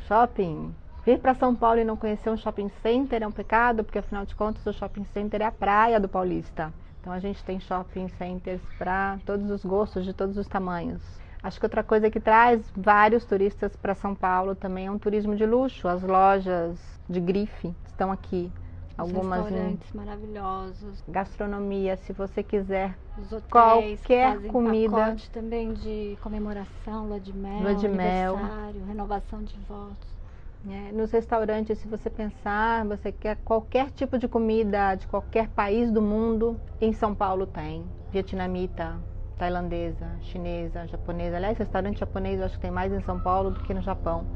Shopping. 0.06 0.72
Vir 1.04 1.18
para 1.18 1.34
São 1.34 1.56
Paulo 1.56 1.80
e 1.80 1.84
não 1.84 1.96
conhecer 1.96 2.30
um 2.30 2.36
shopping 2.36 2.70
center 2.84 3.20
é 3.20 3.26
um 3.26 3.32
pecado, 3.32 3.82
porque 3.82 3.98
afinal 3.98 4.24
de 4.24 4.36
contas 4.36 4.64
o 4.64 4.72
shopping 4.72 5.06
center 5.12 5.42
é 5.42 5.46
a 5.46 5.50
praia 5.50 5.98
do 5.98 6.08
paulista. 6.08 6.72
Então 7.00 7.12
a 7.12 7.18
gente 7.18 7.42
tem 7.44 7.58
shopping 7.58 8.08
centers 8.08 8.60
para 8.78 9.18
todos 9.24 9.50
os 9.50 9.64
gostos, 9.64 10.04
de 10.04 10.12
todos 10.12 10.36
os 10.36 10.46
tamanhos. 10.46 11.02
Acho 11.42 11.58
que 11.58 11.64
outra 11.64 11.82
coisa 11.82 12.10
que 12.10 12.20
traz 12.20 12.60
vários 12.76 13.24
turistas 13.24 13.74
para 13.74 13.94
São 13.94 14.14
Paulo 14.14 14.54
também 14.54 14.86
é 14.86 14.90
um 14.90 14.98
turismo 14.98 15.34
de 15.34 15.46
luxo. 15.46 15.88
As 15.88 16.02
lojas 16.02 16.78
de 17.08 17.18
grife 17.18 17.74
estão 17.86 18.12
aqui 18.12 18.52
algumas 18.98 19.44
restaurantes 19.44 19.92
maravilhosos, 19.94 21.02
gastronomia, 21.08 21.96
se 21.96 22.12
você 22.12 22.42
quiser 22.42 22.94
qualquer 23.50 24.42
comida, 24.48 25.16
também 25.32 25.72
de 25.72 26.18
comemoração, 26.20 27.06
lua 27.06 27.18
de 27.18 27.32
mel, 27.32 27.62
lua 27.62 27.74
de 27.74 27.88
mel. 27.88 28.38
renovação 28.86 29.42
de 29.42 29.58
votos. 29.60 30.19
É, 30.68 30.92
nos 30.92 31.10
restaurantes, 31.10 31.78
se 31.78 31.88
você 31.88 32.10
pensar, 32.10 32.84
você 32.84 33.10
quer 33.10 33.36
qualquer 33.36 33.90
tipo 33.90 34.18
de 34.18 34.28
comida 34.28 34.94
de 34.94 35.06
qualquer 35.06 35.48
país 35.48 35.90
do 35.90 36.02
mundo, 36.02 36.60
em 36.80 36.92
São 36.92 37.14
Paulo 37.14 37.46
tem. 37.46 37.84
Vietnamita, 38.12 38.98
tailandesa, 39.38 40.06
chinesa, 40.20 40.86
japonesa. 40.86 41.36
Aliás, 41.36 41.56
restaurante 41.56 42.00
japonês 42.00 42.40
eu 42.40 42.46
acho 42.46 42.56
que 42.56 42.60
tem 42.60 42.70
mais 42.70 42.92
em 42.92 43.00
São 43.00 43.18
Paulo 43.18 43.50
do 43.50 43.60
que 43.60 43.72
no 43.72 43.80
Japão. 43.80 44.26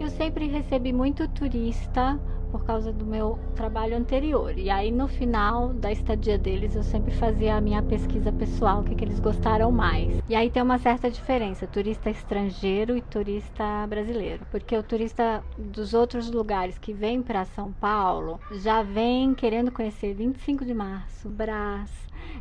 Eu 0.00 0.08
sempre 0.08 0.48
recebi 0.48 0.92
muito 0.92 1.28
turista 1.28 2.18
por 2.54 2.64
causa 2.64 2.92
do 2.92 3.04
meu 3.04 3.36
trabalho 3.56 3.96
anterior. 3.96 4.56
E 4.56 4.70
aí 4.70 4.92
no 4.92 5.08
final 5.08 5.74
da 5.74 5.90
estadia 5.90 6.38
deles 6.38 6.76
eu 6.76 6.84
sempre 6.84 7.12
fazia 7.12 7.56
a 7.56 7.60
minha 7.60 7.82
pesquisa 7.82 8.30
pessoal, 8.30 8.78
o 8.78 8.84
que, 8.84 8.94
que 8.94 9.04
eles 9.04 9.18
gostaram 9.18 9.72
mais. 9.72 10.22
E 10.28 10.36
aí 10.36 10.48
tem 10.48 10.62
uma 10.62 10.78
certa 10.78 11.10
diferença, 11.10 11.66
turista 11.66 12.10
estrangeiro 12.10 12.96
e 12.96 13.00
turista 13.00 13.84
brasileiro. 13.88 14.46
Porque 14.52 14.78
o 14.78 14.84
turista 14.84 15.42
dos 15.58 15.94
outros 15.94 16.30
lugares 16.30 16.78
que 16.78 16.92
vem 16.92 17.20
para 17.20 17.44
São 17.44 17.72
Paulo 17.72 18.38
já 18.52 18.84
vem 18.84 19.34
querendo 19.34 19.72
conhecer 19.72 20.14
25 20.14 20.64
de 20.64 20.74
março, 20.74 21.28
Brás, 21.28 21.90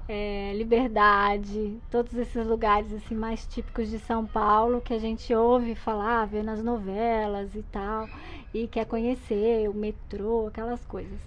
é, 0.07 0.53
Liberdade, 0.55 1.79
todos 1.89 2.13
esses 2.13 2.45
lugares 2.45 2.93
assim 2.93 3.15
mais 3.15 3.45
típicos 3.47 3.89
de 3.89 3.99
São 3.99 4.25
Paulo 4.25 4.81
que 4.81 4.93
a 4.93 4.99
gente 4.99 5.33
ouve 5.33 5.75
falar, 5.75 6.25
vê 6.25 6.43
nas 6.43 6.63
novelas 6.63 7.55
e 7.55 7.63
tal 7.63 8.09
e 8.53 8.67
quer 8.67 8.85
conhecer 8.85 9.69
o 9.69 9.73
metrô, 9.73 10.47
aquelas 10.47 10.85
coisas. 10.85 11.19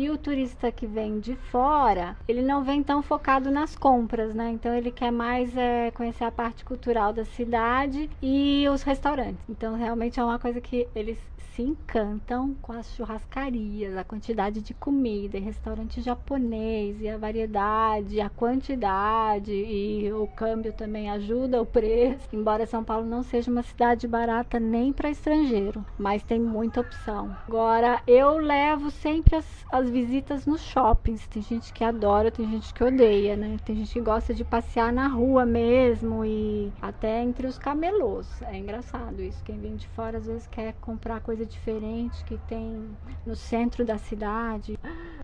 E 0.00 0.08
o 0.08 0.16
turista 0.16 0.72
que 0.72 0.86
vem 0.86 1.20
de 1.20 1.36
fora, 1.36 2.16
ele 2.26 2.40
não 2.40 2.64
vem 2.64 2.82
tão 2.82 3.02
focado 3.02 3.50
nas 3.50 3.76
compras, 3.76 4.34
né? 4.34 4.50
Então 4.50 4.74
ele 4.74 4.90
quer 4.90 5.10
mais 5.10 5.54
é, 5.54 5.90
conhecer 5.90 6.24
a 6.24 6.30
parte 6.30 6.64
cultural 6.64 7.12
da 7.12 7.26
cidade 7.26 8.08
e 8.22 8.66
os 8.72 8.82
restaurantes. 8.82 9.44
Então 9.46 9.76
realmente 9.76 10.18
é 10.18 10.24
uma 10.24 10.38
coisa 10.38 10.58
que 10.58 10.88
eles 10.94 11.18
se 11.54 11.62
encantam 11.62 12.54
com 12.62 12.72
as 12.72 12.94
churrascarias, 12.94 13.96
a 13.96 14.04
quantidade 14.04 14.62
de 14.62 14.72
comida, 14.72 15.36
e 15.36 15.40
restaurante 15.40 16.00
japonês, 16.00 17.00
e 17.00 17.08
a 17.08 17.18
variedade, 17.18 18.20
a 18.20 18.30
quantidade, 18.30 19.52
e 19.52 20.10
o 20.12 20.26
câmbio 20.28 20.72
também 20.72 21.10
ajuda 21.10 21.60
o 21.60 21.66
preço. 21.66 22.28
Embora 22.32 22.66
São 22.66 22.82
Paulo 22.82 23.06
não 23.06 23.22
seja 23.22 23.50
uma 23.50 23.62
cidade 23.62 24.06
barata 24.08 24.58
nem 24.58 24.92
para 24.92 25.10
estrangeiro, 25.10 25.84
mas 25.98 26.22
tem 26.22 26.40
muita 26.40 26.80
opção. 26.80 27.36
Agora, 27.46 28.00
eu 28.06 28.38
levo 28.38 28.90
sempre 28.90 29.36
as, 29.36 29.66
as 29.70 29.89
visitas 29.90 30.46
nos 30.46 30.60
shoppings. 30.60 31.26
Tem 31.26 31.42
gente 31.42 31.72
que 31.72 31.84
adora, 31.84 32.30
tem 32.30 32.48
gente 32.48 32.72
que 32.72 32.82
odeia, 32.82 33.36
né? 33.36 33.56
Tem 33.64 33.76
gente 33.76 33.92
que 33.92 34.00
gosta 34.00 34.32
de 34.32 34.44
passear 34.44 34.92
na 34.92 35.08
rua 35.08 35.44
mesmo 35.44 36.24
e 36.24 36.72
até 36.80 37.22
entre 37.22 37.46
os 37.46 37.58
camelôs. 37.58 38.40
É 38.42 38.56
engraçado 38.56 39.20
isso. 39.20 39.42
Quem 39.44 39.58
vem 39.58 39.76
de 39.76 39.86
fora 39.88 40.18
às 40.18 40.26
vezes 40.26 40.46
quer 40.46 40.74
comprar 40.80 41.20
coisa 41.20 41.44
diferente 41.44 42.24
que 42.24 42.38
tem 42.38 42.90
no 43.26 43.34
centro 43.34 43.84
da 43.84 43.98
cidade. 43.98 44.78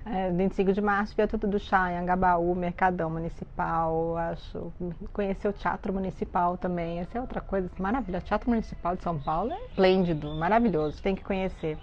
É, 0.04 0.30
25 0.30 0.72
de 0.72 0.80
março, 0.80 1.16
Viaduto 1.16 1.46
do 1.46 1.58
Chá, 1.58 1.92
em 1.92 1.98
Angabaú, 1.98 2.54
Mercadão 2.54 3.10
Municipal, 3.10 4.16
acho. 4.16 4.72
Conhecer 5.12 5.48
o 5.48 5.52
Teatro 5.52 5.92
Municipal 5.92 6.56
também, 6.56 7.00
essa 7.00 7.18
é 7.18 7.20
outra 7.20 7.40
coisa 7.40 7.70
maravilhosa. 7.78 8.24
O 8.24 8.28
Teatro 8.28 8.50
Municipal 8.50 8.96
de 8.96 9.02
São 9.02 9.18
Paulo 9.18 9.52
é 9.52 9.64
esplêndido, 9.66 10.34
maravilhoso, 10.34 11.02
tem 11.02 11.14
que 11.14 11.24
conhecer. 11.24 11.78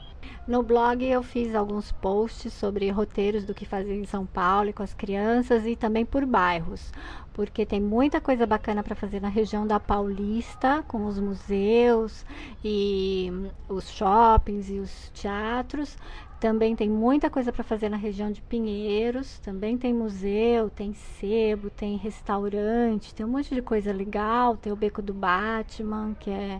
No 0.47 0.61
blog 0.61 1.03
eu 1.05 1.23
fiz 1.23 1.55
alguns 1.55 1.91
posts 1.91 2.53
sobre 2.53 2.89
roteiros 2.89 3.45
do 3.45 3.53
que 3.53 3.65
fazer 3.65 3.93
em 3.93 4.05
São 4.05 4.25
Paulo 4.25 4.69
e 4.69 4.73
com 4.73 4.83
as 4.83 4.93
crianças 4.93 5.65
e 5.65 5.75
também 5.75 6.05
por 6.05 6.25
bairros, 6.25 6.91
porque 7.33 7.65
tem 7.65 7.79
muita 7.81 8.19
coisa 8.19 8.45
bacana 8.45 8.83
para 8.83 8.95
fazer 8.95 9.21
na 9.21 9.29
região 9.29 9.65
da 9.65 9.79
Paulista, 9.79 10.83
com 10.87 11.05
os 11.05 11.19
museus 11.19 12.25
e 12.63 13.31
os 13.69 13.89
shoppings 13.89 14.69
e 14.69 14.79
os 14.79 15.09
teatros. 15.13 15.97
Também 16.43 16.75
tem 16.75 16.89
muita 16.89 17.29
coisa 17.29 17.53
para 17.53 17.63
fazer 17.63 17.87
na 17.87 17.95
região 17.95 18.29
de 18.29 18.41
Pinheiros, 18.41 19.39
também 19.39 19.77
tem 19.77 19.93
museu, 19.93 20.69
tem 20.69 20.93
sebo, 20.93 21.69
tem 21.69 21.95
restaurante, 21.95 23.15
tem 23.15 23.25
um 23.25 23.29
monte 23.29 23.55
de 23.55 23.61
coisa 23.61 23.93
legal, 23.93 24.57
tem 24.57 24.69
o 24.69 24.75
Beco 24.75 25.01
do 25.01 25.13
Batman, 25.13 26.13
que 26.19 26.29
é 26.29 26.59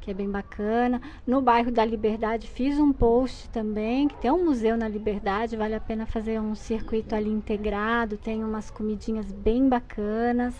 que 0.00 0.12
é 0.12 0.14
bem 0.14 0.30
bacana. 0.30 1.02
No 1.26 1.40
bairro 1.40 1.72
da 1.72 1.84
Liberdade 1.84 2.46
fiz 2.46 2.78
um 2.78 2.92
post 2.92 3.48
também, 3.50 4.06
que 4.06 4.14
tem 4.18 4.30
um 4.30 4.44
museu 4.44 4.76
na 4.76 4.86
Liberdade, 4.86 5.56
vale 5.56 5.74
a 5.74 5.80
pena 5.80 6.06
fazer 6.06 6.40
um 6.40 6.54
circuito 6.54 7.16
ali 7.16 7.30
integrado, 7.30 8.16
tem 8.16 8.44
umas 8.44 8.70
comidinhas 8.70 9.32
bem 9.32 9.68
bacanas. 9.68 10.54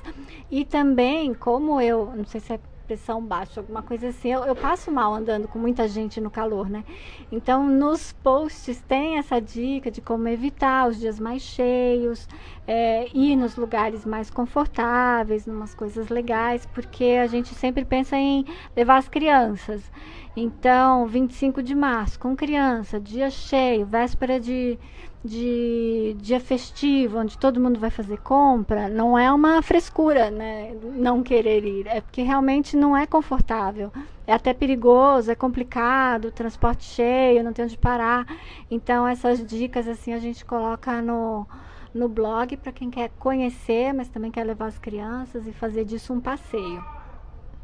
E 0.51 0.65
também, 0.65 1.33
como 1.33 1.81
eu, 1.81 2.13
não 2.17 2.25
sei 2.25 2.41
se 2.41 2.55
é 2.55 2.61
pressão 2.87 3.23
baixa, 3.25 3.61
alguma 3.61 3.83
coisa 3.83 4.09
assim. 4.09 4.33
Eu, 4.33 4.45
eu, 4.45 4.55
passo 4.55 4.91
mal 4.91 5.15
andando 5.15 5.49
com 5.49 5.59
muita 5.59 5.89
gente 5.89 6.21
no 6.21 6.31
calor, 6.31 6.69
né? 6.69 6.85
Então, 7.31 7.69
nos 7.69 8.13
posts 8.13 8.81
tem 8.83 9.19
essa 9.19 9.41
dica 9.41 9.91
de 9.91 10.01
como 10.01 10.29
evitar 10.29 10.89
os 10.89 10.99
dias 10.99 11.19
mais 11.19 11.43
cheios, 11.43 12.29
é, 12.67 13.09
ir 13.15 13.37
nos 13.37 13.57
lugares 13.57 14.05
mais 14.05 14.31
confortáveis, 14.31 15.47
umas 15.47 15.75
coisas 15.75 16.09
legais, 16.09 16.67
porque 16.67 17.19
a 17.21 17.27
gente 17.27 17.55
sempre 17.55 17.85
pensa 17.85 18.17
em 18.17 18.45
levar 18.77 18.99
as 18.99 19.09
crianças. 19.09 19.91
Então, 20.37 21.07
25 21.07 21.63
de 21.63 21.75
março, 21.75 22.19
com 22.19 22.35
criança, 22.35 22.99
dia 22.99 23.31
cheio, 23.31 23.87
véspera 23.87 24.41
de 24.41 24.79
de 25.25 26.15
dia 26.21 26.39
festivo, 26.39 27.19
onde 27.19 27.39
todo 27.39 27.59
mundo 27.59 27.81
vai 27.81 27.89
fazer 27.89 28.19
compra, 28.19 28.89
não 28.89 29.19
é 29.19 29.33
uma 29.33 29.63
frescura, 29.63 30.31
né? 30.31 30.77
Não 30.83 31.23
querer 31.23 31.65
ir, 31.65 31.87
é 31.87 32.01
porque 32.03 32.23
realmente 32.23 32.77
não 32.77 32.95
é 32.95 33.07
confortável. 33.07 33.91
É 34.27 34.35
até 34.35 34.53
perigoso, 34.53 35.31
é 35.31 35.35
complicado, 35.35 36.31
transporte 36.31 36.85
cheio, 36.85 37.43
não 37.43 37.53
tem 37.55 37.65
onde 37.65 37.79
parar. 37.79 38.27
Então 38.71 39.09
essas 39.09 39.45
dicas 39.45 39.89
assim 39.89 40.13
a 40.13 40.19
gente 40.19 40.45
coloca 40.45 41.01
no 41.01 41.47
no 41.95 42.09
blog 42.09 42.57
para 42.57 42.73
quem 42.73 42.91
quer 42.91 43.11
conhecer, 43.21 43.93
mas 43.95 44.09
também 44.09 44.31
quer 44.31 44.45
levar 44.45 44.67
as 44.67 44.79
crianças 44.79 45.47
e 45.47 45.53
fazer 45.53 45.85
disso 45.85 46.13
um 46.13 46.21
passeio, 46.21 46.85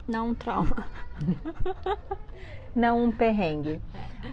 não 0.09 0.29
um 0.29 0.35
trauma. 0.35 0.87
não 2.75 3.05
um 3.05 3.13
perrengue. 3.13 3.81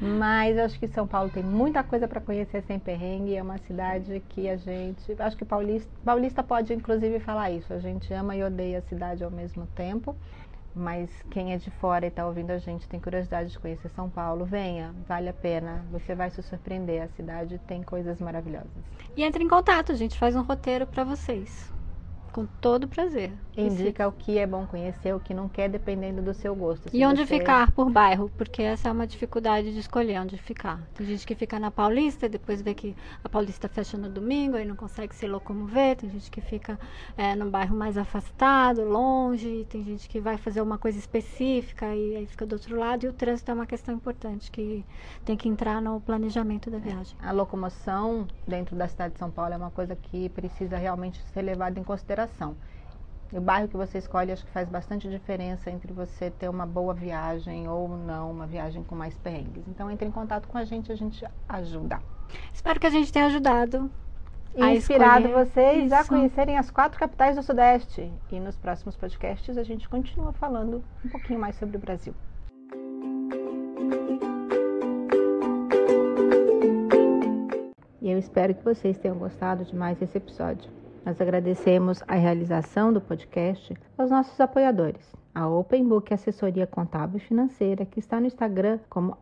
Mas 0.02 0.58
acho 0.58 0.80
que 0.80 0.88
São 0.88 1.08
Paulo 1.08 1.30
tem 1.30 1.44
muita 1.44 1.84
coisa 1.84 2.08
para 2.08 2.20
conhecer 2.20 2.62
sem 2.64 2.78
perrengue. 2.78 3.36
É 3.36 3.42
uma 3.42 3.58
cidade 3.60 4.22
que 4.30 4.50
a 4.50 4.58
gente. 4.58 5.16
Acho 5.20 5.38
que 5.38 5.46
paulista, 5.46 5.90
paulista 6.04 6.44
pode 6.44 6.74
inclusive 6.74 7.20
falar 7.20 7.52
isso. 7.52 7.74
A 7.74 7.80
gente 7.80 8.14
ama 8.14 8.36
e 8.36 8.44
odeia 8.44 8.80
a 8.80 8.82
cidade 8.82 9.24
ao 9.24 9.32
mesmo 9.32 9.66
tempo. 9.68 10.16
Mas 10.76 11.10
quem 11.32 11.54
é 11.54 11.58
de 11.58 11.72
fora 11.72 12.06
e 12.06 12.10
está 12.10 12.28
ouvindo 12.28 12.52
a 12.52 12.60
gente 12.60 12.88
tem 12.88 13.00
curiosidade 13.00 13.50
de 13.50 13.58
conhecer 13.58 13.90
São 13.90 14.08
Paulo, 14.10 14.46
venha, 14.46 14.94
vale 15.08 15.28
a 15.28 15.34
pena. 15.34 15.84
Você 15.92 16.14
vai 16.14 16.30
se 16.30 16.44
surpreender. 16.44 17.02
A 17.02 17.08
cidade 17.08 17.58
tem 17.68 17.82
coisas 17.82 18.20
maravilhosas. 18.20 18.68
E 19.16 19.24
entre 19.24 19.44
em 19.44 19.48
contato, 19.48 19.92
a 19.92 19.96
gente 19.96 20.20
faz 20.20 20.36
um 20.36 20.44
roteiro 20.44 20.86
para 20.86 21.04
vocês 21.04 21.76
com 22.38 22.46
todo 22.62 22.88
prazer. 22.88 23.34
Indica 23.58 24.08
o 24.08 24.12
que 24.12 24.38
é 24.38 24.46
bom 24.46 24.68
conhecer, 24.68 25.12
o 25.16 25.20
que 25.20 25.34
não 25.34 25.50
quer, 25.50 25.68
dependendo 25.68 26.22
do 26.22 26.36
seu 26.36 26.56
gosto. 26.56 26.88
Se 26.88 26.96
e 26.96 27.04
onde 27.04 27.26
você... 27.26 27.40
ficar 27.40 27.72
por 27.72 27.90
bairro, 27.90 28.32
porque 28.38 28.62
essa 28.62 28.90
é 28.90 28.92
uma 28.92 29.08
dificuldade 29.08 29.74
de 29.74 29.80
escolher 29.80 30.22
onde 30.22 30.38
ficar. 30.38 30.80
Tem 30.94 31.08
gente 31.08 31.26
que 31.26 31.34
fica 31.34 31.58
na 31.58 31.72
Paulista, 31.72 32.30
depois 32.30 32.62
vê 32.62 32.76
que 32.76 32.96
a 33.24 33.28
Paulista 33.28 33.68
fecha 33.68 33.98
no 33.98 34.08
domingo 34.08 34.56
e 34.56 34.66
não 34.66 34.76
consegue 34.76 35.16
se 35.16 35.26
locomover. 35.26 35.96
Tem 35.96 36.12
gente 36.12 36.30
que 36.30 36.40
fica 36.40 36.80
é, 37.18 37.36
num 37.36 37.50
bairro 37.50 37.76
mais 37.76 37.98
afastado, 37.98 38.84
longe. 38.84 39.66
Tem 39.68 39.84
gente 39.84 40.08
que 40.08 40.20
vai 40.20 40.38
fazer 40.38 40.62
uma 40.62 40.78
coisa 40.78 41.00
específica 41.00 41.88
e 41.88 42.18
aí 42.18 42.28
fica 42.28 42.46
do 42.46 42.54
outro 42.54 42.78
lado. 42.78 43.08
E 43.08 43.10
o 43.10 43.14
trânsito 43.14 43.50
é 43.50 43.54
uma 43.56 43.66
questão 43.66 43.96
importante 43.96 44.52
que 44.52 44.86
tem 45.26 45.36
que 45.36 45.50
entrar 45.50 45.82
no 45.82 46.00
planejamento 46.00 46.70
da 46.70 46.78
viagem. 46.78 47.18
A 47.20 47.32
locomoção 47.32 48.28
dentro 48.48 48.76
da 48.76 48.88
cidade 48.88 49.14
de 49.14 49.20
São 49.20 49.32
Paulo 49.32 49.56
é 49.56 49.58
uma 49.58 49.72
coisa 49.72 49.96
que 49.96 50.30
precisa 50.30 50.78
realmente 50.78 51.20
ser 51.34 51.42
levada 51.42 51.80
em 51.80 51.84
consideração 51.84 52.27
consideração. 52.28 52.56
O 53.34 53.42
bairro 53.42 53.68
que 53.68 53.76
você 53.76 53.98
escolhe 53.98 54.32
acho 54.32 54.46
que 54.46 54.52
faz 54.52 54.70
bastante 54.70 55.10
diferença 55.10 55.70
entre 55.70 55.92
você 55.92 56.32
ter 56.32 56.50
uma 56.50 56.66
boa 56.66 56.94
viagem 56.94 57.68
ou 57.68 57.90
não, 57.90 58.32
uma 58.32 58.48
viagem 58.48 58.84
com 58.84 58.96
mais 58.96 59.18
perrengues. 59.18 59.68
Então 59.68 59.92
entre 59.92 60.08
em 60.08 60.12
contato 60.12 60.48
com 60.48 60.58
a 60.58 60.64
gente, 60.64 60.92
a 60.92 60.96
gente 60.96 61.26
ajuda. 61.50 62.00
Espero 62.54 62.80
que 62.80 62.88
a 62.88 62.90
gente 62.90 63.12
tenha 63.12 63.26
ajudado. 63.26 63.92
inspirado 64.56 65.28
vocês 65.30 65.86
Isso. 65.86 65.96
a 65.96 66.06
conhecerem 66.06 66.58
as 66.58 66.72
quatro 66.72 66.98
capitais 66.98 67.36
do 67.36 67.44
Sudeste. 67.44 68.12
E 68.32 68.40
nos 68.40 68.56
próximos 68.56 68.96
podcasts 68.96 69.58
a 69.58 69.64
gente 69.64 69.90
continua 69.90 70.32
falando 70.32 70.82
um 71.04 71.10
pouquinho 71.10 71.40
mais 71.40 71.56
sobre 71.58 71.76
o 71.76 71.80
Brasil. 71.80 72.14
E 78.02 78.10
eu 78.10 78.18
espero 78.18 78.56
que 78.56 78.64
vocês 78.64 78.98
tenham 78.98 79.18
gostado 79.18 79.66
de 79.66 79.76
mais 79.76 80.02
esse 80.02 80.18
episódio. 80.18 80.77
Nós 81.08 81.22
agradecemos 81.22 82.04
a 82.06 82.16
realização 82.16 82.92
do 82.92 83.00
podcast 83.00 83.74
aos 83.98 84.12
nossos 84.12 84.38
apoiadores. 84.42 85.16
A 85.34 85.48
Open 85.48 85.88
Book 85.88 86.14
Assessoria 86.14 86.68
Contábil 86.68 87.16
e 87.16 87.22
Financeira, 87.22 87.86
que 87.86 88.02
está 88.02 88.20
no 88.20 88.28
Instagram 88.28 88.78
como 88.90 89.18